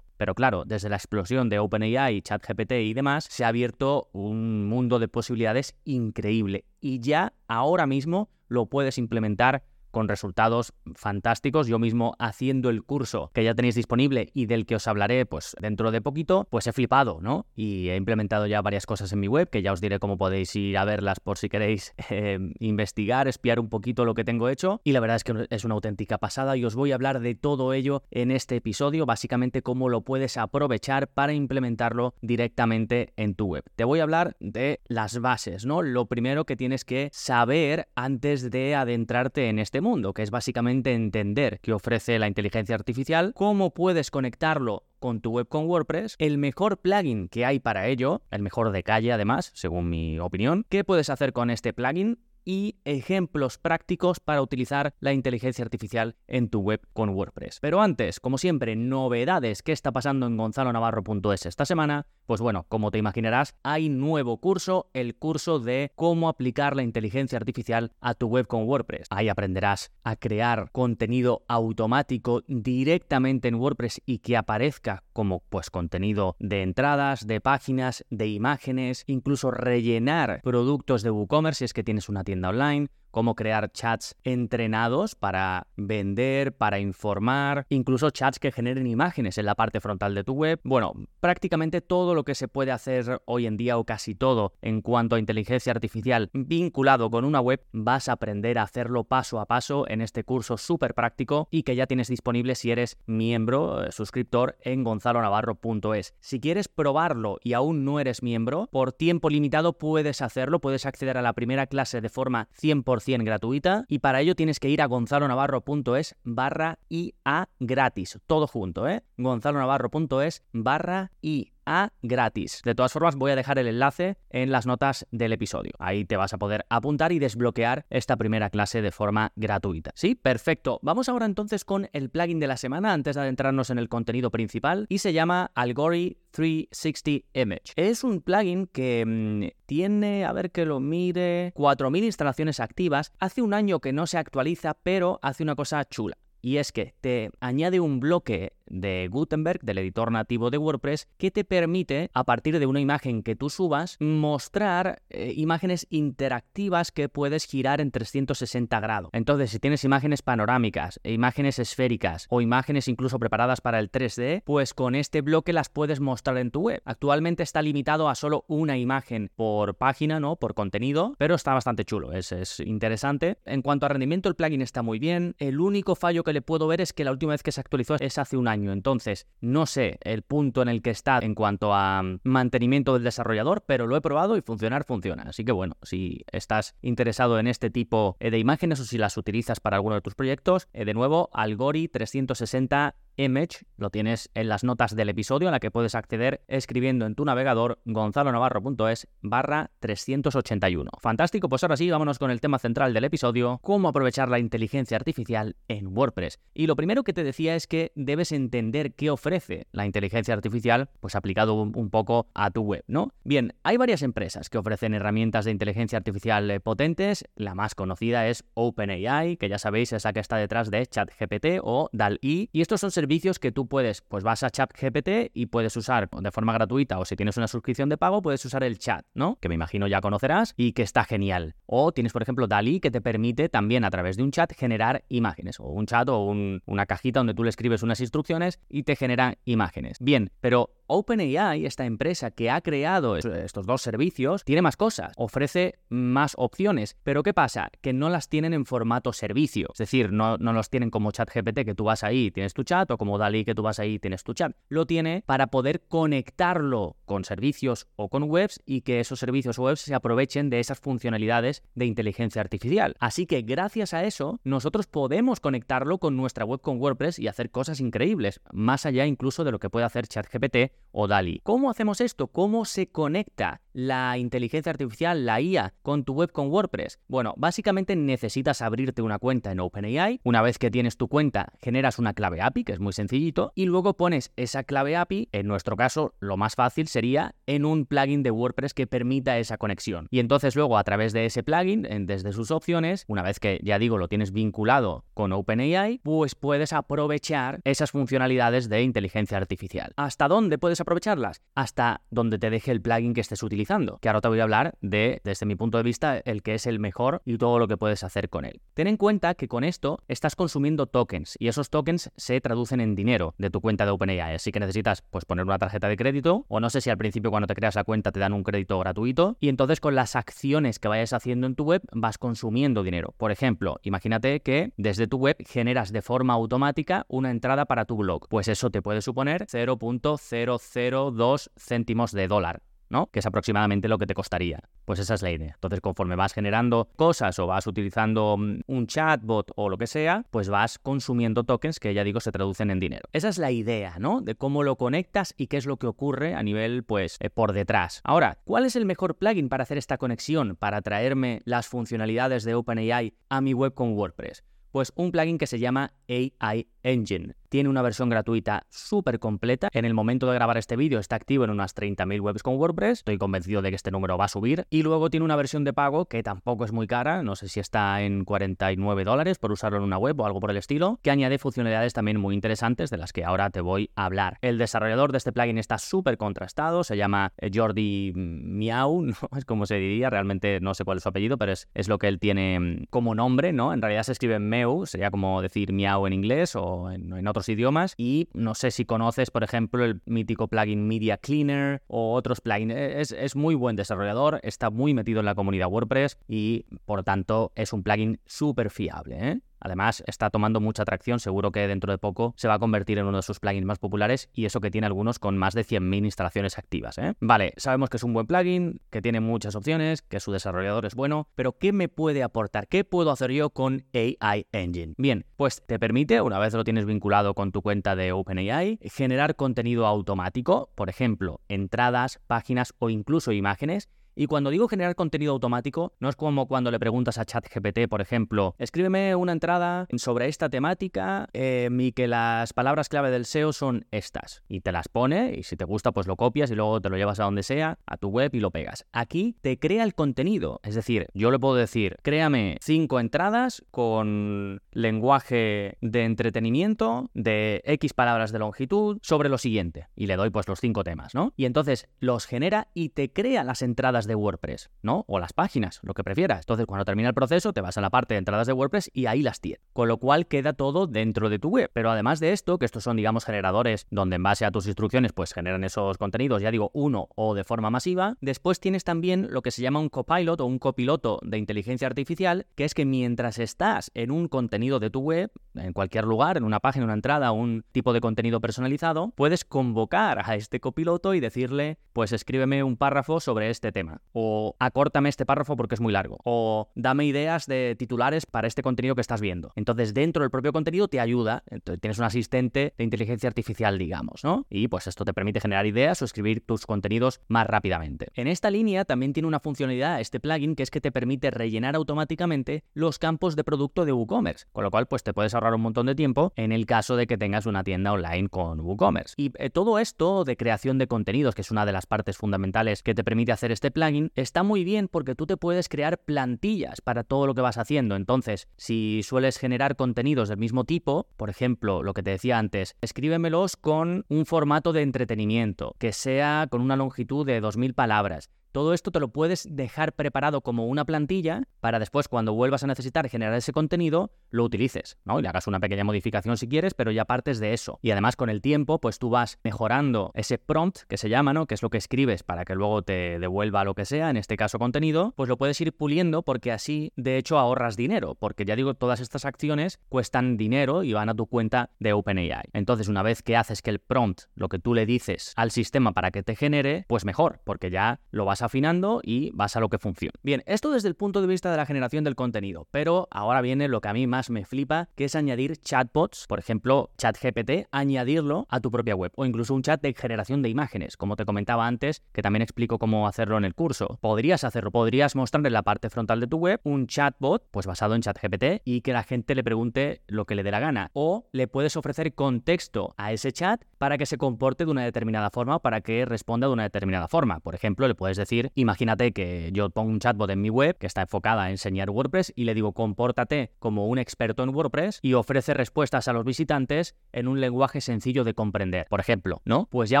Pero 0.16 0.34
claro, 0.34 0.64
desde 0.64 0.88
la 0.88 0.96
explosión 0.96 1.48
de 1.48 1.58
OpenAI, 1.58 2.22
ChatGPT 2.22 2.72
y 2.72 2.94
demás, 2.94 3.26
se 3.30 3.44
ha 3.44 3.48
abierto 3.48 4.08
un 4.12 4.66
mundo 4.66 4.98
de 4.98 5.08
posibilidades 5.08 5.76
increíble. 5.84 6.64
Y 6.80 7.00
ya 7.00 7.32
ahora 7.48 7.86
mismo 7.86 8.30
lo 8.48 8.66
puedes 8.66 8.98
implementar 8.98 9.64
con 9.96 10.08
resultados 10.08 10.74
fantásticos. 10.94 11.68
Yo 11.68 11.78
mismo 11.78 12.16
haciendo 12.18 12.68
el 12.68 12.82
curso 12.82 13.30
que 13.32 13.42
ya 13.42 13.54
tenéis 13.54 13.76
disponible 13.76 14.28
y 14.34 14.44
del 14.44 14.66
que 14.66 14.74
os 14.74 14.86
hablaré 14.88 15.24
pues 15.24 15.56
dentro 15.58 15.90
de 15.90 16.02
poquito, 16.02 16.46
pues 16.50 16.66
he 16.66 16.74
flipado, 16.74 17.20
¿no? 17.22 17.46
Y 17.54 17.88
he 17.88 17.96
implementado 17.96 18.46
ya 18.46 18.60
varias 18.60 18.84
cosas 18.84 19.10
en 19.14 19.20
mi 19.20 19.28
web 19.28 19.48
que 19.48 19.62
ya 19.62 19.72
os 19.72 19.80
diré 19.80 19.98
cómo 19.98 20.18
podéis 20.18 20.54
ir 20.54 20.76
a 20.76 20.84
verlas 20.84 21.18
por 21.18 21.38
si 21.38 21.48
queréis 21.48 21.94
eh, 22.10 22.38
investigar, 22.58 23.26
espiar 23.26 23.58
un 23.58 23.70
poquito 23.70 24.04
lo 24.04 24.12
que 24.12 24.22
tengo 24.22 24.50
hecho. 24.50 24.82
Y 24.84 24.92
la 24.92 25.00
verdad 25.00 25.16
es 25.16 25.24
que 25.24 25.46
es 25.48 25.64
una 25.64 25.72
auténtica 25.72 26.18
pasada 26.18 26.58
y 26.58 26.66
os 26.66 26.74
voy 26.74 26.92
a 26.92 26.96
hablar 26.96 27.20
de 27.20 27.34
todo 27.34 27.72
ello 27.72 28.02
en 28.10 28.32
este 28.32 28.56
episodio, 28.56 29.06
básicamente 29.06 29.62
cómo 29.62 29.88
lo 29.88 30.02
puedes 30.02 30.36
aprovechar 30.36 31.08
para 31.08 31.32
implementarlo 31.32 32.12
directamente 32.20 33.14
en 33.16 33.34
tu 33.34 33.46
web. 33.46 33.64
Te 33.76 33.84
voy 33.84 34.00
a 34.00 34.02
hablar 34.02 34.36
de 34.40 34.80
las 34.88 35.20
bases, 35.20 35.64
¿no? 35.64 35.80
Lo 35.80 36.04
primero 36.04 36.44
que 36.44 36.54
tienes 36.54 36.84
que 36.84 37.08
saber 37.14 37.88
antes 37.94 38.50
de 38.50 38.74
adentrarte 38.74 39.48
en 39.48 39.58
este 39.58 39.80
mundo, 39.80 39.85
que 40.14 40.22
es 40.22 40.32
básicamente 40.32 40.94
entender 40.94 41.60
qué 41.62 41.72
ofrece 41.72 42.18
la 42.18 42.26
inteligencia 42.26 42.74
artificial, 42.74 43.32
cómo 43.36 43.72
puedes 43.72 44.10
conectarlo 44.10 44.82
con 44.98 45.20
tu 45.20 45.30
web 45.30 45.46
con 45.46 45.66
WordPress, 45.66 46.16
el 46.18 46.38
mejor 46.38 46.78
plugin 46.78 47.28
que 47.28 47.44
hay 47.44 47.60
para 47.60 47.86
ello, 47.86 48.22
el 48.32 48.42
mejor 48.42 48.72
de 48.72 48.82
calle 48.82 49.12
además, 49.12 49.52
según 49.54 49.88
mi 49.88 50.18
opinión, 50.18 50.66
qué 50.68 50.82
puedes 50.82 51.08
hacer 51.08 51.32
con 51.32 51.50
este 51.50 51.72
plugin 51.72 52.18
y 52.46 52.76
ejemplos 52.84 53.58
prácticos 53.58 54.20
para 54.20 54.40
utilizar 54.40 54.94
la 55.00 55.12
inteligencia 55.12 55.64
artificial 55.64 56.16
en 56.28 56.48
tu 56.48 56.60
web 56.60 56.80
con 56.94 57.10
WordPress. 57.10 57.58
Pero 57.60 57.82
antes, 57.82 58.20
como 58.20 58.38
siempre, 58.38 58.76
novedades 58.76 59.62
que 59.62 59.72
está 59.72 59.92
pasando 59.92 60.26
en 60.26 60.38
gonzalonavarro.es 60.38 61.44
esta 61.44 61.66
semana. 61.66 62.06
Pues 62.24 62.40
bueno, 62.40 62.66
como 62.68 62.90
te 62.90 62.98
imaginarás, 62.98 63.54
hay 63.62 63.88
nuevo 63.88 64.40
curso, 64.40 64.90
el 64.94 65.16
curso 65.16 65.58
de 65.58 65.92
cómo 65.94 66.28
aplicar 66.28 66.74
la 66.74 66.82
inteligencia 66.82 67.36
artificial 67.36 67.92
a 68.00 68.14
tu 68.14 68.28
web 68.28 68.46
con 68.46 68.64
WordPress. 68.64 69.08
Ahí 69.10 69.28
aprenderás 69.28 69.92
a 70.02 70.16
crear 70.16 70.70
contenido 70.72 71.44
automático 71.48 72.42
directamente 72.46 73.48
en 73.48 73.56
WordPress 73.56 74.02
y 74.06 74.18
que 74.18 74.36
aparezca 74.36 75.04
como 75.12 75.40
pues 75.48 75.70
contenido 75.70 76.36
de 76.38 76.62
entradas, 76.62 77.26
de 77.26 77.40
páginas, 77.40 78.04
de 78.10 78.28
imágenes, 78.28 79.04
incluso 79.06 79.50
rellenar 79.50 80.40
productos 80.42 81.02
de 81.02 81.10
WooCommerce 81.10 81.56
si 81.56 81.64
es 81.64 81.72
que 81.72 81.82
tienes 81.82 82.08
una 82.08 82.22
tienda 82.22 82.35
online, 82.44 82.88
cómo 83.16 83.34
crear 83.34 83.72
chats 83.72 84.14
entrenados 84.24 85.14
para 85.14 85.68
vender, 85.74 86.54
para 86.54 86.80
informar, 86.80 87.64
incluso 87.70 88.10
chats 88.10 88.38
que 88.38 88.52
generen 88.52 88.86
imágenes 88.86 89.38
en 89.38 89.46
la 89.46 89.54
parte 89.54 89.80
frontal 89.80 90.14
de 90.14 90.22
tu 90.22 90.34
web. 90.34 90.60
Bueno, 90.64 90.92
prácticamente 91.18 91.80
todo 91.80 92.14
lo 92.14 92.24
que 92.24 92.34
se 92.34 92.46
puede 92.46 92.72
hacer 92.72 93.22
hoy 93.24 93.46
en 93.46 93.56
día 93.56 93.78
o 93.78 93.84
casi 93.84 94.14
todo 94.14 94.52
en 94.60 94.82
cuanto 94.82 95.16
a 95.16 95.18
inteligencia 95.18 95.72
artificial 95.72 96.28
vinculado 96.34 97.10
con 97.10 97.24
una 97.24 97.40
web, 97.40 97.64
vas 97.72 98.10
a 98.10 98.12
aprender 98.12 98.58
a 98.58 98.64
hacerlo 98.64 99.04
paso 99.04 99.40
a 99.40 99.46
paso 99.46 99.88
en 99.88 100.02
este 100.02 100.22
curso 100.22 100.58
súper 100.58 100.92
práctico 100.92 101.48
y 101.50 101.62
que 101.62 101.74
ya 101.74 101.86
tienes 101.86 102.08
disponible 102.08 102.54
si 102.54 102.70
eres 102.70 102.98
miembro, 103.06 103.82
eh, 103.82 103.92
suscriptor 103.92 104.58
en 104.60 104.84
gonzalonavarro.es. 104.84 106.14
Si 106.20 106.38
quieres 106.38 106.68
probarlo 106.68 107.38
y 107.42 107.54
aún 107.54 107.86
no 107.86 107.98
eres 107.98 108.22
miembro, 108.22 108.68
por 108.70 108.92
tiempo 108.92 109.30
limitado 109.30 109.78
puedes 109.78 110.20
hacerlo, 110.20 110.60
puedes 110.60 110.84
acceder 110.84 111.16
a 111.16 111.22
la 111.22 111.32
primera 111.32 111.66
clase 111.66 112.02
de 112.02 112.10
forma 112.10 112.50
100% 112.60 113.05
gratuita 113.06 113.84
y 113.88 114.00
para 114.00 114.20
ello 114.20 114.34
tienes 114.34 114.60
que 114.60 114.68
ir 114.68 114.82
a 114.82 114.86
gonzalonavarro.es 114.86 116.16
barra 116.24 116.78
IA 116.88 117.48
gratis, 117.60 118.18
todo 118.26 118.46
junto, 118.46 118.88
¿eh? 118.88 119.02
gonzalonavarro.es 119.16 120.42
barra 120.52 121.12
IA 121.22 121.55
a 121.66 121.92
gratis. 122.02 122.62
De 122.64 122.74
todas 122.74 122.92
formas, 122.92 123.16
voy 123.16 123.32
a 123.32 123.36
dejar 123.36 123.58
el 123.58 123.66
enlace 123.66 124.16
en 124.30 124.50
las 124.50 124.66
notas 124.66 125.06
del 125.10 125.32
episodio. 125.32 125.72
Ahí 125.78 126.04
te 126.04 126.16
vas 126.16 126.32
a 126.32 126.38
poder 126.38 126.64
apuntar 126.70 127.12
y 127.12 127.18
desbloquear 127.18 127.84
esta 127.90 128.16
primera 128.16 128.50
clase 128.50 128.80
de 128.82 128.92
forma 128.92 129.32
gratuita. 129.36 129.90
¿Sí? 129.94 130.14
Perfecto. 130.14 130.78
Vamos 130.82 131.08
ahora 131.08 131.26
entonces 131.26 131.64
con 131.64 131.88
el 131.92 132.10
plugin 132.10 132.40
de 132.40 132.46
la 132.46 132.56
semana 132.56 132.92
antes 132.92 133.16
de 133.16 133.22
adentrarnos 133.22 133.70
en 133.70 133.78
el 133.78 133.88
contenido 133.88 134.30
principal 134.30 134.86
y 134.88 134.98
se 134.98 135.12
llama 135.12 135.50
Algory 135.54 136.18
360 136.30 137.26
Image. 137.34 137.72
Es 137.76 138.04
un 138.04 138.20
plugin 138.20 138.66
que 138.66 139.04
mm, 139.06 139.64
tiene, 139.66 140.24
a 140.24 140.32
ver 140.32 140.50
que 140.50 140.64
lo 140.64 140.80
mire, 140.80 141.52
4.000 141.54 142.04
instalaciones 142.04 142.60
activas. 142.60 143.12
Hace 143.18 143.42
un 143.42 143.54
año 143.54 143.80
que 143.80 143.92
no 143.92 144.06
se 144.06 144.18
actualiza, 144.18 144.74
pero 144.74 145.18
hace 145.22 145.42
una 145.42 145.56
cosa 145.56 145.84
chula. 145.84 146.16
Y 146.42 146.58
es 146.58 146.70
que 146.70 146.94
te 147.00 147.30
añade 147.40 147.80
un 147.80 147.98
bloque 147.98 148.52
de 148.68 149.08
Gutenberg, 149.10 149.60
del 149.62 149.78
editor 149.78 150.10
nativo 150.12 150.50
de 150.50 150.58
WordPress, 150.58 151.08
que 151.16 151.30
te 151.30 151.44
permite, 151.44 152.10
a 152.14 152.24
partir 152.24 152.58
de 152.58 152.66
una 152.66 152.80
imagen 152.80 153.22
que 153.22 153.36
tú 153.36 153.50
subas, 153.50 153.96
mostrar 154.00 155.02
eh, 155.10 155.32
imágenes 155.36 155.86
interactivas 155.90 156.92
que 156.92 157.08
puedes 157.08 157.46
girar 157.46 157.80
en 157.80 157.90
360 157.90 158.80
grados. 158.80 159.10
Entonces, 159.12 159.50
si 159.50 159.58
tienes 159.58 159.84
imágenes 159.84 160.22
panorámicas, 160.22 161.00
imágenes 161.04 161.58
esféricas 161.58 162.26
o 162.30 162.40
imágenes 162.40 162.88
incluso 162.88 163.18
preparadas 163.18 163.60
para 163.60 163.78
el 163.78 163.90
3D, 163.90 164.42
pues 164.44 164.74
con 164.74 164.94
este 164.94 165.20
bloque 165.20 165.52
las 165.52 165.68
puedes 165.68 166.00
mostrar 166.00 166.38
en 166.38 166.50
tu 166.50 166.62
web. 166.62 166.82
Actualmente 166.84 167.42
está 167.42 167.62
limitado 167.62 168.08
a 168.08 168.14
solo 168.14 168.44
una 168.48 168.76
imagen 168.78 169.30
por 169.36 169.76
página, 169.76 170.20
¿no? 170.20 170.36
Por 170.36 170.54
contenido, 170.54 171.14
pero 171.18 171.34
está 171.34 171.54
bastante 171.54 171.84
chulo, 171.84 172.12
es, 172.12 172.32
es 172.32 172.60
interesante. 172.60 173.38
En 173.44 173.62
cuanto 173.62 173.86
a 173.86 173.88
rendimiento, 173.88 174.28
el 174.28 174.34
plugin 174.34 174.62
está 174.62 174.82
muy 174.82 174.98
bien. 174.98 175.34
El 175.38 175.60
único 175.60 175.94
fallo 175.94 176.24
que 176.24 176.32
le 176.32 176.42
puedo 176.42 176.66
ver 176.66 176.80
es 176.80 176.92
que 176.92 177.04
la 177.04 177.12
última 177.12 177.32
vez 177.32 177.42
que 177.42 177.52
se 177.52 177.60
actualizó 177.60 177.96
es 178.00 178.18
hace 178.18 178.36
un 178.36 178.48
año 178.48 178.55
entonces, 178.56 179.26
no 179.40 179.66
sé 179.66 179.98
el 180.02 180.22
punto 180.22 180.62
en 180.62 180.68
el 180.68 180.82
que 180.82 180.90
está 180.90 181.18
en 181.18 181.34
cuanto 181.34 181.74
a 181.74 182.02
mm, 182.02 182.20
mantenimiento 182.24 182.94
del 182.94 183.04
desarrollador, 183.04 183.64
pero 183.66 183.86
lo 183.86 183.96
he 183.96 184.00
probado 184.00 184.36
y 184.36 184.42
funcionar 184.42 184.84
funciona. 184.84 185.24
Así 185.24 185.44
que 185.44 185.52
bueno, 185.52 185.76
si 185.82 186.24
estás 186.32 186.76
interesado 186.82 187.38
en 187.38 187.46
este 187.46 187.70
tipo 187.70 188.16
eh, 188.20 188.30
de 188.30 188.38
imágenes 188.38 188.80
o 188.80 188.84
si 188.84 188.98
las 188.98 189.16
utilizas 189.16 189.60
para 189.60 189.76
alguno 189.76 189.94
de 189.94 190.02
tus 190.02 190.14
proyectos, 190.14 190.68
eh, 190.72 190.84
de 190.84 190.94
nuevo, 190.94 191.30
Algori 191.32 191.88
360 191.88 192.96
Image 193.16 193.64
lo 193.78 193.90
tienes 193.90 194.30
en 194.34 194.48
las 194.48 194.62
notas 194.62 194.94
del 194.94 195.08
episodio 195.08 195.48
a 195.48 195.50
la 195.50 195.60
que 195.60 195.70
puedes 195.70 195.94
acceder 195.94 196.42
escribiendo 196.48 197.06
en 197.06 197.14
tu 197.14 197.24
navegador 197.24 197.80
gonzalonavarro.es 197.86 199.08
barra 199.22 199.70
381. 199.80 200.90
Fantástico, 201.00 201.48
pues 201.48 201.62
ahora 201.62 201.78
sí, 201.78 201.90
vámonos 201.90 202.18
con 202.18 202.30
el 202.30 202.40
tema 202.40 202.58
central 202.58 202.92
del 202.92 203.04
episodio, 203.04 203.58
cómo 203.62 203.88
aprovechar 203.88 204.28
la 204.28 204.38
inteligencia 204.38 204.96
artificial 204.96 205.56
en 205.68 205.96
WordPress. 205.96 206.40
Y 206.52 206.66
lo 206.66 206.76
primero 206.76 207.04
que 207.04 207.14
te 207.14 207.24
decía 207.24 207.56
es 207.56 207.66
que 207.66 207.92
debes 207.94 208.32
entender 208.32 208.94
qué 208.94 209.10
ofrece 209.10 209.66
la 209.72 209.86
inteligencia 209.86 210.34
artificial, 210.34 210.90
pues 211.00 211.14
aplicado 211.14 211.54
un, 211.54 211.90
poco 211.90 212.28
a 212.34 212.50
tu 212.50 212.62
web, 212.62 212.84
¿no? 212.86 213.12
Bien, 213.24 213.54
hay 213.62 213.78
varias 213.78 214.02
empresas 214.02 214.50
que 214.50 214.58
ofrecen 214.58 214.92
herramientas 214.92 215.44
de 215.44 215.52
inteligencia 215.52 215.96
artificial 215.96 216.50
eh, 216.50 216.60
potentes, 216.60 217.24
la 217.36 217.54
más 217.54 217.74
conocida 217.74 218.28
es 218.28 218.44
OpenAI, 218.54 219.36
que 219.36 219.48
ya 219.48 219.58
sabéis 219.58 219.92
es 219.92 220.04
la 220.04 220.12
que 220.12 220.20
está 220.20 220.36
detrás 220.36 220.70
de 220.70 220.84
ChatGPT 220.84 221.60
o 221.62 221.88
DAL-E, 221.92 222.48
y 222.52 222.60
estos 222.60 222.80
son 222.80 222.90
servicios 222.90 223.05
servicios 223.06 223.38
que 223.38 223.52
tú 223.52 223.68
puedes, 223.68 224.00
pues 224.00 224.24
vas 224.24 224.42
a 224.42 224.50
ChatGPT 224.50 225.30
y 225.32 225.46
puedes 225.46 225.76
usar 225.76 226.10
de 226.10 226.30
forma 226.32 226.52
gratuita 226.52 226.98
o 226.98 227.04
si 227.04 227.14
tienes 227.14 227.36
una 227.36 227.46
suscripción 227.46 227.88
de 227.88 227.96
pago, 227.96 228.20
puedes 228.20 228.44
usar 228.44 228.64
el 228.64 228.80
chat, 228.80 229.06
¿no? 229.14 229.38
Que 229.40 229.48
me 229.48 229.54
imagino 229.54 229.86
ya 229.86 230.00
conocerás 230.00 230.54
y 230.56 230.72
que 230.72 230.82
está 230.82 231.04
genial. 231.04 231.54
O 231.66 231.92
tienes, 231.92 232.12
por 232.12 232.22
ejemplo, 232.22 232.48
DALI 232.48 232.80
que 232.80 232.90
te 232.90 233.00
permite 233.00 233.48
también 233.48 233.84
a 233.84 233.90
través 233.90 234.16
de 234.16 234.24
un 234.24 234.32
chat 234.32 234.52
generar 234.52 235.04
imágenes 235.08 235.60
o 235.60 235.68
un 235.68 235.86
chat 235.86 236.08
o 236.08 236.18
una 236.18 236.86
cajita 236.86 237.20
donde 237.20 237.34
tú 237.34 237.44
le 237.44 237.50
escribes 237.50 237.84
unas 237.84 238.00
instrucciones 238.00 238.58
y 238.68 238.82
te 238.82 238.96
genera 238.96 239.36
imágenes. 239.44 239.98
Bien, 240.00 240.32
pero 240.40 240.70
OpenAI, 240.86 241.66
esta 241.66 241.84
empresa 241.84 242.30
que 242.30 242.50
ha 242.50 242.60
creado 242.60 243.16
estos 243.16 243.66
dos 243.66 243.82
servicios, 243.82 244.44
tiene 244.44 244.62
más 244.62 244.76
cosas, 244.76 245.12
ofrece 245.16 245.78
más 245.88 246.34
opciones. 246.36 246.96
Pero 247.02 247.22
¿qué 247.22 247.34
pasa? 247.34 247.70
Que 247.80 247.92
no 247.92 248.08
las 248.08 248.28
tienen 248.28 248.54
en 248.54 248.66
formato 248.66 249.12
servicio. 249.12 249.68
Es 249.72 249.78
decir, 249.78 250.12
no, 250.12 250.36
no 250.38 250.52
los 250.52 250.70
tienen 250.70 250.90
como 250.90 251.10
ChatGPT 251.10 251.64
que 251.64 251.74
tú 251.74 251.84
vas 251.84 252.04
ahí 252.04 252.26
y 252.26 252.30
tienes 252.30 252.54
tu 252.54 252.64
chat 252.64 252.90
o 252.90 252.98
como 252.98 253.18
DALI 253.18 253.44
que 253.44 253.54
tú 253.54 253.62
vas 253.62 253.78
ahí 253.78 253.94
y 253.94 253.98
tienes 253.98 254.24
tu 254.24 254.34
chat. 254.34 254.52
Lo 254.68 254.86
tiene 254.86 255.22
para 255.26 255.48
poder 255.48 255.82
conectarlo 255.88 256.96
con 257.04 257.24
servicios 257.24 257.86
o 257.96 258.08
con 258.08 258.24
webs 258.24 258.60
y 258.64 258.82
que 258.82 259.00
esos 259.00 259.18
servicios 259.18 259.58
webs 259.58 259.80
se 259.80 259.94
aprovechen 259.94 260.50
de 260.50 260.60
esas 260.60 260.80
funcionalidades 260.80 261.62
de 261.74 261.86
inteligencia 261.86 262.40
artificial. 262.40 262.94
Así 263.00 263.26
que 263.26 263.42
gracias 263.42 263.94
a 263.94 264.04
eso, 264.04 264.40
nosotros 264.44 264.86
podemos 264.86 265.40
conectarlo 265.40 265.98
con 265.98 266.16
nuestra 266.16 266.44
web 266.44 266.60
con 266.60 266.80
WordPress 266.80 267.18
y 267.18 267.28
hacer 267.28 267.50
cosas 267.50 267.80
increíbles, 267.80 268.40
más 268.52 268.86
allá 268.86 269.06
incluso 269.06 269.44
de 269.44 269.52
lo 269.52 269.58
que 269.58 269.70
puede 269.70 269.86
hacer 269.86 270.06
ChatGPT 270.06 270.75
o 270.92 271.06
DALI. 271.06 271.40
¿Cómo 271.42 271.70
hacemos 271.70 272.00
esto? 272.00 272.28
¿Cómo 272.28 272.64
se 272.64 272.88
conecta 272.88 273.60
la 273.76 274.16
inteligencia 274.16 274.70
artificial, 274.70 275.26
la 275.26 275.38
IA, 275.38 275.74
con 275.82 276.04
tu 276.04 276.14
web 276.14 276.32
con 276.32 276.48
WordPress? 276.48 276.98
Bueno, 277.08 277.34
básicamente 277.36 277.94
necesitas 277.94 278.62
abrirte 278.62 279.02
una 279.02 279.18
cuenta 279.18 279.52
en 279.52 279.60
OpenAI. 279.60 280.20
Una 280.24 280.40
vez 280.40 280.56
que 280.56 280.70
tienes 280.70 280.96
tu 280.96 281.08
cuenta, 281.08 281.52
generas 281.60 281.98
una 281.98 282.14
clave 282.14 282.40
API, 282.40 282.64
que 282.64 282.72
es 282.72 282.80
muy 282.80 282.94
sencillito, 282.94 283.52
y 283.54 283.66
luego 283.66 283.94
pones 283.94 284.32
esa 284.36 284.64
clave 284.64 284.96
API, 284.96 285.28
en 285.32 285.46
nuestro 285.46 285.76
caso, 285.76 286.14
lo 286.20 286.38
más 286.38 286.54
fácil 286.54 286.88
sería 286.88 287.34
en 287.44 287.66
un 287.66 287.84
plugin 287.84 288.22
de 288.22 288.30
WordPress 288.30 288.72
que 288.72 288.86
permita 288.86 289.36
esa 289.36 289.58
conexión. 289.58 290.08
Y 290.10 290.20
entonces 290.20 290.56
luego 290.56 290.78
a 290.78 290.84
través 290.84 291.12
de 291.12 291.26
ese 291.26 291.42
plugin, 291.42 291.86
desde 292.06 292.32
sus 292.32 292.50
opciones, 292.50 293.04
una 293.08 293.22
vez 293.22 293.38
que 293.40 293.60
ya 293.62 293.78
digo 293.78 293.98
lo 293.98 294.08
tienes 294.08 294.32
vinculado 294.32 295.04
con 295.12 295.34
OpenAI, 295.34 296.00
pues 296.02 296.34
puedes 296.34 296.72
aprovechar 296.72 297.60
esas 297.64 297.90
funcionalidades 297.90 298.70
de 298.70 298.82
inteligencia 298.82 299.36
artificial. 299.36 299.92
¿Hasta 299.96 300.28
dónde 300.28 300.56
puedes 300.56 300.80
aprovecharlas? 300.80 301.42
Hasta 301.54 302.00
donde 302.10 302.38
te 302.38 302.48
deje 302.48 302.72
el 302.72 302.80
plugin 302.80 303.12
que 303.12 303.20
estés 303.20 303.42
utilizando 303.42 303.65
que 304.00 304.08
ahora 304.08 304.20
te 304.20 304.28
voy 304.28 304.40
a 304.40 304.44
hablar 304.44 304.76
de, 304.80 305.20
desde 305.24 305.44
mi 305.44 305.56
punto 305.56 305.78
de 305.78 305.84
vista, 305.84 306.18
el 306.18 306.42
que 306.42 306.54
es 306.54 306.66
el 306.66 306.78
mejor 306.78 307.20
y 307.24 307.36
todo 307.36 307.58
lo 307.58 307.66
que 307.66 307.76
puedes 307.76 308.04
hacer 308.04 308.28
con 308.28 308.44
él. 308.44 308.60
Ten 308.74 308.86
en 308.86 308.96
cuenta 308.96 309.34
que 309.34 309.48
con 309.48 309.64
esto 309.64 309.98
estás 310.08 310.36
consumiendo 310.36 310.86
tokens 310.86 311.36
y 311.38 311.48
esos 311.48 311.70
tokens 311.70 312.10
se 312.16 312.40
traducen 312.40 312.80
en 312.80 312.94
dinero 312.94 313.34
de 313.38 313.50
tu 313.50 313.60
cuenta 313.60 313.84
de 313.84 313.90
OpenAI, 313.90 314.34
así 314.34 314.52
que 314.52 314.60
necesitas 314.60 315.02
pues 315.02 315.24
poner 315.24 315.44
una 315.44 315.58
tarjeta 315.58 315.88
de 315.88 315.96
crédito 315.96 316.44
o 316.48 316.60
no 316.60 316.70
sé 316.70 316.80
si 316.80 316.90
al 316.90 316.98
principio 316.98 317.30
cuando 317.30 317.48
te 317.48 317.54
creas 317.54 317.74
la 317.74 317.84
cuenta 317.84 318.12
te 318.12 318.20
dan 318.20 318.32
un 318.32 318.44
crédito 318.44 318.78
gratuito 318.78 319.36
y 319.40 319.48
entonces 319.48 319.80
con 319.80 319.94
las 319.94 320.16
acciones 320.16 320.78
que 320.78 320.88
vayas 320.88 321.12
haciendo 321.12 321.46
en 321.46 321.56
tu 321.56 321.64
web 321.64 321.82
vas 321.92 322.18
consumiendo 322.18 322.84
dinero. 322.84 323.14
Por 323.16 323.32
ejemplo, 323.32 323.80
imagínate 323.82 324.40
que 324.40 324.72
desde 324.76 325.06
tu 325.06 325.16
web 325.18 325.36
generas 325.46 325.92
de 325.92 326.02
forma 326.02 326.34
automática 326.34 327.06
una 327.08 327.30
entrada 327.30 327.64
para 327.66 327.84
tu 327.84 327.96
blog, 327.96 328.28
pues 328.28 328.48
eso 328.48 328.70
te 328.70 328.82
puede 328.82 329.02
suponer 329.02 329.46
0.002 329.46 331.50
céntimos 331.56 332.12
de 332.12 332.28
dólar. 332.28 332.62
¿No? 332.88 333.06
Que 333.08 333.20
es 333.20 333.26
aproximadamente 333.26 333.88
lo 333.88 333.98
que 333.98 334.06
te 334.06 334.14
costaría. 334.14 334.60
Pues 334.84 334.98
esa 334.98 335.14
es 335.14 335.22
la 335.22 335.30
idea. 335.30 335.52
Entonces, 335.54 335.80
conforme 335.80 336.16
vas 336.16 336.32
generando 336.32 336.88
cosas 336.96 337.38
o 337.38 337.46
vas 337.46 337.66
utilizando 337.66 338.36
mm, 338.38 338.60
un 338.66 338.86
chatbot 338.86 339.52
o 339.56 339.68
lo 339.68 339.78
que 339.78 339.86
sea, 339.86 340.24
pues 340.30 340.48
vas 340.48 340.78
consumiendo 340.78 341.44
tokens 341.44 341.80
que 341.80 341.94
ya 341.94 342.04
digo 342.04 342.20
se 342.20 342.32
traducen 342.32 342.70
en 342.70 342.80
dinero. 342.80 343.08
Esa 343.12 343.28
es 343.28 343.38
la 343.38 343.50
idea, 343.50 343.96
¿no? 343.98 344.20
De 344.20 344.34
cómo 344.34 344.62
lo 344.62 344.76
conectas 344.76 345.34
y 345.36 345.46
qué 345.48 345.56
es 345.56 345.66
lo 345.66 345.76
que 345.78 345.86
ocurre 345.86 346.34
a 346.34 346.42
nivel, 346.42 346.84
pues, 346.84 347.16
eh, 347.20 347.30
por 347.30 347.52
detrás. 347.52 348.00
Ahora, 348.04 348.38
¿cuál 348.44 348.64
es 348.64 348.76
el 348.76 348.86
mejor 348.86 349.16
plugin 349.16 349.48
para 349.48 349.62
hacer 349.62 349.78
esta 349.78 349.98
conexión, 349.98 350.56
para 350.56 350.82
traerme 350.82 351.42
las 351.44 351.68
funcionalidades 351.68 352.44
de 352.44 352.54
OpenAI 352.54 353.14
a 353.28 353.40
mi 353.40 353.52
web 353.52 353.74
con 353.74 353.94
WordPress? 353.94 354.44
Pues 354.76 354.92
un 354.94 355.10
plugin 355.10 355.38
que 355.38 355.46
se 355.46 355.58
llama 355.58 355.94
AI 356.06 356.68
Engine. 356.82 357.34
Tiene 357.48 357.68
una 357.68 357.80
versión 357.80 358.10
gratuita 358.10 358.66
súper 358.68 359.18
completa. 359.18 359.68
En 359.72 359.84
el 359.84 359.94
momento 359.94 360.28
de 360.28 360.34
grabar 360.34 360.58
este 360.58 360.76
vídeo 360.76 360.98
está 360.98 361.16
activo 361.16 361.44
en 361.44 361.50
unas 361.50 361.74
30.000 361.74 362.20
webs 362.20 362.42
con 362.42 362.56
WordPress. 362.56 362.98
Estoy 362.98 363.18
convencido 363.18 363.62
de 363.62 363.70
que 363.70 363.76
este 363.76 363.90
número 363.90 364.18
va 364.18 364.26
a 364.26 364.28
subir. 364.28 364.66
Y 364.68 364.82
luego 364.82 365.08
tiene 365.08 365.24
una 365.24 365.36
versión 365.36 365.64
de 365.64 365.72
pago 365.72 366.06
que 366.06 366.22
tampoco 366.22 366.64
es 366.64 366.72
muy 366.72 366.86
cara. 366.86 367.22
No 367.22 367.36
sé 367.36 367.48
si 367.48 367.60
está 367.60 368.02
en 368.02 368.24
49 368.24 369.04
dólares 369.04 369.38
por 369.38 369.52
usarlo 369.52 369.78
en 369.78 369.84
una 369.84 369.96
web 369.96 370.20
o 370.20 370.26
algo 370.26 370.40
por 370.40 370.50
el 370.50 370.56
estilo. 370.58 370.98
Que 371.02 371.10
añade 371.10 371.38
funcionalidades 371.38 371.92
también 371.92 372.20
muy 372.20 372.34
interesantes 372.34 372.90
de 372.90 372.98
las 372.98 373.12
que 373.12 373.24
ahora 373.24 373.48
te 373.50 373.60
voy 373.60 373.90
a 373.94 374.04
hablar. 374.04 374.38
El 374.42 374.58
desarrollador 374.58 375.12
de 375.12 375.18
este 375.18 375.32
plugin 375.32 375.58
está 375.58 375.78
súper 375.78 376.18
contrastado. 376.18 376.84
Se 376.84 376.96
llama 376.96 377.32
eh, 377.38 377.50
Jordi 377.54 378.12
Miau. 378.14 379.02
¿no? 379.06 379.14
Es 379.36 379.44
como 379.44 379.66
se 379.66 379.76
diría. 379.76 380.10
Realmente 380.10 380.60
no 380.60 380.74
sé 380.74 380.84
cuál 380.84 380.98
es 380.98 381.04
su 381.04 381.08
apellido, 381.08 381.38
pero 381.38 381.52
es, 381.52 381.68
es 381.74 381.88
lo 381.88 381.98
que 381.98 382.08
él 382.08 382.18
tiene 382.18 382.60
mm, 382.60 382.86
como 382.90 383.14
nombre, 383.14 383.52
¿no? 383.52 383.72
En 383.72 383.80
realidad 383.80 384.02
se 384.02 384.12
escribe 384.12 384.38
Meu. 384.40 384.65
Sería 384.84 385.10
como 385.10 385.42
decir 385.42 385.72
Miau 385.72 386.06
en 386.06 386.12
inglés 386.12 386.56
o 386.56 386.90
en, 386.90 387.26
otros 387.26 387.48
idiomas 387.48 387.94
y 387.96 388.28
no 388.34 388.54
sé 388.54 388.70
si 388.70 388.84
conoces, 388.84 389.30
por 389.30 389.44
ejemplo, 389.44 389.84
el 389.84 390.00
mítico 390.06 390.48
plugin 390.48 390.86
Media 390.86 391.16
Cleaner 391.18 391.82
o 391.86 392.14
otros 392.14 392.40
plugins. 392.40 392.74
E, 392.74 393.00
es, 393.00 393.12
es 393.12 393.36
muy 393.36 393.54
buen 393.54 393.76
desarrollador, 393.76 394.40
está 394.42 394.70
muy 394.70 394.94
metido 394.94 395.20
en 395.20 395.26
la 395.26 395.34
comunidad 395.34 395.68
WordPress 395.68 396.18
y 396.28 396.66
por 396.84 397.02
tanto 397.04 397.52
es 397.54 397.72
un 397.72 397.82
plugin 397.82 398.20
súper 398.26 398.70
fiable. 398.70 399.16
¿eh? 399.20 399.40
Además, 399.60 400.02
está 400.06 400.30
tomando 400.30 400.60
mucha 400.60 400.82
atracción, 400.82 401.20
seguro 401.20 401.52
que 401.52 401.66
dentro 401.66 401.92
de 401.92 401.98
poco 401.98 402.34
se 402.36 402.48
va 402.48 402.54
a 402.54 402.58
convertir 402.58 402.98
en 402.98 403.06
uno 403.06 403.18
de 403.18 403.22
sus 403.22 403.40
plugins 403.40 403.66
más 403.66 403.78
populares 403.78 404.28
y 404.32 404.44
eso 404.44 404.60
que 404.60 404.70
tiene 404.70 404.86
algunos 404.86 405.18
con 405.18 405.36
más 405.36 405.54
de 405.54 405.64
100.000 405.64 406.04
instalaciones 406.04 406.58
activas. 406.58 406.98
¿eh? 406.98 407.14
Vale, 407.20 407.54
sabemos 407.56 407.90
que 407.90 407.96
es 407.96 408.02
un 408.02 408.12
buen 408.12 408.26
plugin, 408.26 408.80
que 408.90 409.02
tiene 409.02 409.20
muchas 409.20 409.54
opciones, 409.54 410.02
que 410.02 410.20
su 410.20 410.32
desarrollador 410.32 410.86
es 410.86 410.94
bueno, 410.94 411.28
pero 411.34 411.58
¿qué 411.58 411.72
me 411.72 411.88
puede 411.88 412.22
aportar? 412.22 412.68
¿Qué 412.68 412.84
puedo 412.84 413.10
hacer 413.10 413.30
yo 413.32 413.50
con 413.50 413.84
AI 413.94 414.46
Engine? 414.52 414.94
Bien, 414.98 415.26
pues 415.36 415.62
te 415.66 415.78
permite, 415.78 416.20
una 416.20 416.38
vez 416.38 416.54
lo 416.54 416.64
tienes 416.64 416.84
vinculado 416.84 417.34
con 417.34 417.52
tu 417.52 417.62
cuenta 417.62 417.96
de 417.96 418.12
OpenAI, 418.12 418.78
generar 418.82 419.36
contenido 419.36 419.86
automático, 419.86 420.70
por 420.74 420.88
ejemplo, 420.88 421.40
entradas, 421.48 422.20
páginas 422.26 422.74
o 422.78 422.90
incluso 422.90 423.32
imágenes 423.32 423.88
y 424.16 424.26
cuando 424.26 424.48
digo 424.48 424.66
generar 424.66 424.94
contenido 424.94 425.32
automático, 425.32 425.92
no 426.00 426.08
es 426.08 426.16
como 426.16 426.48
cuando 426.48 426.70
le 426.70 426.80
preguntas 426.80 427.18
a 427.18 427.26
ChatGPT, 427.26 427.86
por 427.88 428.00
ejemplo, 428.00 428.54
escríbeme 428.58 429.14
una 429.14 429.32
entrada 429.32 429.86
sobre 429.98 430.28
esta 430.28 430.48
temática 430.48 431.28
em, 431.34 431.78
y 431.78 431.92
que 431.92 432.08
las 432.08 432.54
palabras 432.54 432.88
clave 432.88 433.10
del 433.10 433.26
SEO 433.26 433.52
son 433.52 433.86
estas. 433.90 434.42
Y 434.48 434.62
te 434.62 434.72
las 434.72 434.88
pone 434.88 435.34
y 435.36 435.42
si 435.42 435.56
te 435.56 435.66
gusta 435.66 435.92
pues 435.92 436.06
lo 436.06 436.16
copias 436.16 436.50
y 436.50 436.54
luego 436.54 436.80
te 436.80 436.88
lo 436.88 436.96
llevas 436.96 437.20
a 437.20 437.24
donde 437.24 437.42
sea, 437.42 437.78
a 437.84 437.98
tu 437.98 438.08
web 438.08 438.34
y 438.34 438.40
lo 438.40 438.50
pegas. 438.50 438.86
Aquí 438.90 439.36
te 439.42 439.58
crea 439.58 439.84
el 439.84 439.94
contenido. 439.94 440.60
Es 440.62 440.74
decir, 440.74 441.08
yo 441.12 441.30
le 441.30 441.38
puedo 441.38 441.54
decir, 441.54 441.96
créame 442.02 442.56
cinco 442.62 443.00
entradas 443.00 443.64
con 443.70 444.62
lenguaje 444.72 445.76
de 445.82 446.04
entretenimiento 446.04 447.10
de 447.12 447.60
X 447.66 447.92
palabras 447.92 448.32
de 448.32 448.38
longitud 448.38 448.98
sobre 449.02 449.28
lo 449.28 449.36
siguiente. 449.36 449.88
Y 449.94 450.06
le 450.06 450.16
doy 450.16 450.30
pues 450.30 450.48
los 450.48 450.58
cinco 450.58 450.84
temas, 450.84 451.14
¿no? 451.14 451.34
Y 451.36 451.44
entonces 451.44 451.86
los 452.00 452.24
genera 452.24 452.68
y 452.72 452.88
te 452.90 453.12
crea 453.12 453.44
las 453.44 453.60
entradas 453.60 454.05
de 454.06 454.14
WordPress, 454.14 454.70
¿no? 454.82 455.04
O 455.08 455.18
las 455.18 455.32
páginas, 455.32 455.80
lo 455.82 455.94
que 455.94 456.04
prefieras. 456.04 456.40
Entonces, 456.40 456.66
cuando 456.66 456.84
termina 456.84 457.08
el 457.08 457.14
proceso, 457.14 457.52
te 457.52 457.60
vas 457.60 457.76
a 457.76 457.80
la 457.80 457.90
parte 457.90 458.14
de 458.14 458.18
entradas 458.18 458.46
de 458.46 458.52
WordPress 458.52 458.90
y 458.92 459.06
ahí 459.06 459.22
las 459.22 459.40
tienes. 459.40 459.60
Con 459.72 459.88
lo 459.88 459.98
cual 459.98 460.26
queda 460.26 460.52
todo 460.52 460.86
dentro 460.86 461.28
de 461.28 461.38
tu 461.38 461.50
web. 461.50 461.70
Pero 461.72 461.90
además 461.90 462.20
de 462.20 462.32
esto, 462.32 462.58
que 462.58 462.66
estos 462.66 462.84
son, 462.84 462.96
digamos, 462.96 463.24
generadores 463.24 463.86
donde 463.90 464.16
en 464.16 464.22
base 464.22 464.44
a 464.44 464.50
tus 464.50 464.66
instrucciones, 464.66 465.12
pues 465.12 465.32
generan 465.32 465.64
esos 465.64 465.98
contenidos, 465.98 466.42
ya 466.42 466.50
digo, 466.50 466.70
uno 466.74 467.08
o 467.14 467.34
de 467.34 467.44
forma 467.44 467.70
masiva. 467.70 468.16
Después 468.20 468.60
tienes 468.60 468.84
también 468.84 469.28
lo 469.30 469.42
que 469.42 469.50
se 469.50 469.62
llama 469.62 469.80
un 469.80 469.88
copilot 469.88 470.40
o 470.40 470.46
un 470.46 470.58
copiloto 470.58 471.18
de 471.22 471.38
inteligencia 471.38 471.86
artificial, 471.86 472.46
que 472.54 472.64
es 472.64 472.74
que 472.74 472.84
mientras 472.84 473.38
estás 473.38 473.90
en 473.94 474.10
un 474.10 474.28
contenido 474.28 474.80
de 474.80 474.90
tu 474.90 475.00
web, 475.00 475.30
en 475.58 475.72
cualquier 475.72 476.04
lugar, 476.04 476.36
en 476.36 476.44
una 476.44 476.60
página, 476.60 476.84
una 476.84 476.94
entrada, 476.94 477.32
un 477.32 477.64
tipo 477.72 477.92
de 477.92 478.00
contenido 478.00 478.40
personalizado, 478.40 479.12
puedes 479.14 479.44
convocar 479.44 480.22
a 480.24 480.34
este 480.34 480.60
copiloto 480.60 481.14
y 481.14 481.20
decirle, 481.20 481.78
pues 481.92 482.12
escríbeme 482.12 482.62
un 482.62 482.76
párrafo 482.76 483.20
sobre 483.20 483.50
este 483.50 483.72
tema 483.72 484.00
o 484.12 484.56
acórtame 484.58 485.08
este 485.08 485.26
párrafo 485.26 485.56
porque 485.56 485.74
es 485.74 485.80
muy 485.80 485.92
largo, 485.92 486.18
o 486.24 486.70
dame 486.74 487.06
ideas 487.06 487.46
de 487.46 487.76
titulares 487.78 488.26
para 488.26 488.48
este 488.48 488.62
contenido 488.62 488.94
que 488.94 489.00
estás 489.00 489.20
viendo. 489.20 489.52
Entonces, 489.56 489.94
dentro 489.94 490.22
del 490.22 490.30
propio 490.30 490.52
contenido 490.52 490.88
te 490.88 491.00
ayuda, 491.00 491.42
entonces 491.46 491.80
tienes 491.80 491.98
un 491.98 492.04
asistente 492.04 492.74
de 492.76 492.84
inteligencia 492.84 493.28
artificial, 493.28 493.78
digamos, 493.78 494.24
¿no? 494.24 494.46
Y 494.50 494.68
pues 494.68 494.86
esto 494.86 495.04
te 495.04 495.12
permite 495.12 495.40
generar 495.40 495.66
ideas 495.66 496.02
o 496.02 496.04
escribir 496.04 496.44
tus 496.44 496.66
contenidos 496.66 497.20
más 497.28 497.46
rápidamente. 497.46 498.08
En 498.14 498.28
esta 498.28 498.50
línea 498.50 498.84
también 498.84 499.12
tiene 499.12 499.28
una 499.28 499.40
funcionalidad 499.40 500.00
este 500.00 500.20
plugin 500.20 500.54
que 500.54 500.62
es 500.62 500.70
que 500.70 500.80
te 500.80 500.92
permite 500.92 501.30
rellenar 501.30 501.76
automáticamente 501.76 502.64
los 502.74 502.98
campos 502.98 503.36
de 503.36 503.44
producto 503.44 503.84
de 503.84 503.92
WooCommerce, 503.92 504.46
con 504.52 504.64
lo 504.64 504.70
cual 504.70 504.86
pues 504.86 505.02
te 505.02 505.12
puedes 505.12 505.34
ahorrar 505.34 505.45
un 505.54 505.62
montón 505.62 505.86
de 505.86 505.94
tiempo 505.94 506.32
en 506.36 506.52
el 506.52 506.66
caso 506.66 506.96
de 506.96 507.06
que 507.06 507.18
tengas 507.18 507.46
una 507.46 507.64
tienda 507.64 507.92
online 507.92 508.28
con 508.28 508.60
WooCommerce. 508.60 509.14
Y 509.16 509.32
eh, 509.38 509.50
todo 509.50 509.78
esto 509.78 510.24
de 510.24 510.36
creación 510.36 510.78
de 510.78 510.86
contenidos, 510.86 511.34
que 511.34 511.42
es 511.42 511.50
una 511.50 511.66
de 511.66 511.72
las 511.72 511.86
partes 511.86 512.16
fundamentales 512.16 512.82
que 512.82 512.94
te 512.94 513.04
permite 513.04 513.32
hacer 513.32 513.52
este 513.52 513.70
plugin, 513.70 514.12
está 514.14 514.42
muy 514.42 514.64
bien 514.64 514.88
porque 514.88 515.14
tú 515.14 515.26
te 515.26 515.36
puedes 515.36 515.68
crear 515.68 515.98
plantillas 515.98 516.80
para 516.80 517.04
todo 517.04 517.26
lo 517.26 517.34
que 517.34 517.42
vas 517.42 517.58
haciendo. 517.58 517.96
Entonces, 517.96 518.48
si 518.56 519.02
sueles 519.02 519.38
generar 519.38 519.76
contenidos 519.76 520.28
del 520.28 520.38
mismo 520.38 520.64
tipo, 520.64 521.08
por 521.16 521.30
ejemplo, 521.30 521.82
lo 521.82 521.94
que 521.94 522.02
te 522.02 522.10
decía 522.10 522.38
antes, 522.38 522.76
escríbemelos 522.80 523.56
con 523.56 524.04
un 524.08 524.26
formato 524.26 524.72
de 524.72 524.82
entretenimiento, 524.82 525.74
que 525.78 525.92
sea 525.92 526.46
con 526.50 526.60
una 526.60 526.76
longitud 526.76 527.26
de 527.26 527.42
2.000 527.42 527.74
palabras 527.74 528.30
todo 528.56 528.72
esto 528.72 528.90
te 528.90 529.00
lo 529.00 529.08
puedes 529.08 529.46
dejar 529.54 529.92
preparado 529.92 530.40
como 530.40 530.64
una 530.64 530.86
plantilla 530.86 531.42
para 531.60 531.78
después 531.78 532.08
cuando 532.08 532.32
vuelvas 532.32 532.64
a 532.64 532.66
necesitar 532.66 533.06
generar 533.10 533.34
ese 533.34 533.52
contenido, 533.52 534.12
lo 534.30 534.44
utilices, 534.44 534.96
¿no? 535.04 535.18
Y 535.18 535.22
le 535.22 535.28
hagas 535.28 535.46
una 535.46 535.60
pequeña 535.60 535.84
modificación 535.84 536.38
si 536.38 536.48
quieres, 536.48 536.72
pero 536.72 536.90
ya 536.90 537.04
partes 537.04 537.38
de 537.38 537.52
eso. 537.52 537.78
Y 537.82 537.90
además 537.90 538.16
con 538.16 538.30
el 538.30 538.40
tiempo, 538.40 538.80
pues 538.80 538.98
tú 538.98 539.10
vas 539.10 539.38
mejorando 539.44 540.10
ese 540.14 540.38
prompt 540.38 540.84
que 540.88 540.96
se 540.96 541.10
llama, 541.10 541.34
¿no? 541.34 541.46
Que 541.46 541.52
es 541.52 541.62
lo 541.62 541.68
que 541.68 541.76
escribes 541.76 542.22
para 542.22 542.46
que 542.46 542.54
luego 542.54 542.80
te 542.80 543.18
devuelva 543.18 543.62
lo 543.62 543.74
que 543.74 543.84
sea, 543.84 544.08
en 544.08 544.16
este 544.16 544.38
caso 544.38 544.58
contenido, 544.58 545.12
pues 545.16 545.28
lo 545.28 545.36
puedes 545.36 545.60
ir 545.60 545.76
puliendo 545.76 546.22
porque 546.22 546.50
así 546.50 546.94
de 546.96 547.18
hecho 547.18 547.38
ahorras 547.38 547.76
dinero, 547.76 548.14
porque 548.14 548.46
ya 548.46 548.56
digo, 548.56 548.72
todas 548.72 549.00
estas 549.00 549.26
acciones 549.26 549.80
cuestan 549.90 550.38
dinero 550.38 550.82
y 550.82 550.94
van 550.94 551.10
a 551.10 551.14
tu 551.14 551.26
cuenta 551.26 551.72
de 551.78 551.92
OpenAI. 551.92 552.48
Entonces, 552.54 552.88
una 552.88 553.02
vez 553.02 553.22
que 553.22 553.36
haces 553.36 553.60
que 553.60 553.68
el 553.68 553.80
prompt, 553.80 554.22
lo 554.34 554.48
que 554.48 554.58
tú 554.58 554.72
le 554.72 554.86
dices 554.86 555.34
al 555.36 555.50
sistema 555.50 555.92
para 555.92 556.10
que 556.10 556.22
te 556.22 556.36
genere, 556.36 556.86
pues 556.88 557.04
mejor, 557.04 557.42
porque 557.44 557.68
ya 557.68 558.00
lo 558.10 558.24
vas 558.24 558.45
afinando 558.46 559.00
y 559.02 559.30
vas 559.32 559.56
a 559.56 559.60
lo 559.60 559.68
que 559.68 559.78
funciona. 559.78 560.12
Bien, 560.22 560.42
esto 560.46 560.70
desde 560.70 560.88
el 560.88 560.94
punto 560.94 561.20
de 561.20 561.26
vista 561.26 561.50
de 561.50 561.56
la 561.56 561.66
generación 561.66 562.04
del 562.04 562.16
contenido, 562.16 562.66
pero 562.70 563.08
ahora 563.10 563.40
viene 563.40 563.68
lo 563.68 563.80
que 563.80 563.88
a 563.88 563.92
mí 563.92 564.06
más 564.06 564.30
me 564.30 564.44
flipa, 564.44 564.88
que 564.94 565.04
es 565.04 565.14
añadir 565.14 565.58
chatbots, 565.58 566.26
por 566.28 566.38
ejemplo, 566.38 566.90
ChatGPT, 566.98 567.68
añadirlo 567.70 568.46
a 568.48 568.60
tu 568.60 568.70
propia 568.70 568.96
web 568.96 569.12
o 569.16 569.26
incluso 569.26 569.54
un 569.54 569.62
chat 569.62 569.80
de 569.80 569.94
generación 569.94 570.42
de 570.42 570.48
imágenes, 570.48 570.96
como 570.96 571.16
te 571.16 571.24
comentaba 571.24 571.66
antes, 571.66 572.02
que 572.12 572.22
también 572.22 572.42
explico 572.42 572.78
cómo 572.78 573.06
hacerlo 573.06 573.38
en 573.38 573.44
el 573.44 573.54
curso. 573.54 573.98
Podrías 574.00 574.44
hacerlo, 574.44 574.70
podrías 574.70 575.16
mostrarle 575.16 575.48
en 575.48 575.54
la 575.54 575.62
parte 575.62 575.90
frontal 575.90 576.20
de 576.20 576.26
tu 576.26 576.38
web 576.38 576.60
un 576.64 576.86
chatbot, 576.86 577.44
pues 577.50 577.66
basado 577.66 577.94
en 577.94 578.02
ChatGPT 578.02 578.62
y 578.64 578.80
que 578.80 578.92
la 578.92 579.02
gente 579.02 579.34
le 579.34 579.44
pregunte 579.44 580.02
lo 580.06 580.24
que 580.24 580.34
le 580.34 580.42
dé 580.42 580.50
la 580.50 580.60
gana 580.60 580.90
o 580.92 581.26
le 581.32 581.48
puedes 581.48 581.76
ofrecer 581.76 582.14
contexto 582.14 582.94
a 582.96 583.12
ese 583.12 583.32
chat 583.32 583.64
para 583.78 583.98
que 583.98 584.06
se 584.06 584.18
comporte 584.18 584.64
de 584.64 584.70
una 584.70 584.84
determinada 584.84 585.30
forma 585.30 585.56
o 585.56 585.60
para 585.60 585.80
que 585.80 586.04
responda 586.04 586.46
de 586.46 586.52
una 586.52 586.62
determinada 586.64 587.08
forma. 587.08 587.40
Por 587.40 587.54
ejemplo, 587.54 587.88
le 587.88 587.94
puedes 587.94 588.16
decir, 588.16 588.35
imagínate 588.54 589.12
que 589.12 589.50
yo 589.52 589.70
pongo 589.70 589.90
un 589.90 590.00
chatbot 590.00 590.30
en 590.30 590.40
mi 590.40 590.50
web 590.50 590.76
que 590.78 590.86
está 590.86 591.02
enfocada 591.02 591.44
a 591.44 591.50
enseñar 591.50 591.90
WordPress 591.90 592.32
y 592.36 592.44
le 592.44 592.54
digo, 592.54 592.72
compórtate 592.72 593.52
como 593.58 593.86
un 593.86 593.98
experto 593.98 594.42
en 594.42 594.50
WordPress 594.50 595.00
y 595.02 595.14
ofrece 595.14 595.54
respuestas 595.54 596.08
a 596.08 596.12
los 596.12 596.24
visitantes 596.24 596.94
en 597.12 597.28
un 597.28 597.40
lenguaje 597.40 597.80
sencillo 597.80 598.24
de 598.24 598.34
comprender. 598.34 598.86
Por 598.88 599.00
ejemplo, 599.00 599.42
¿no? 599.44 599.68
Pues 599.70 599.90
ya 599.90 600.00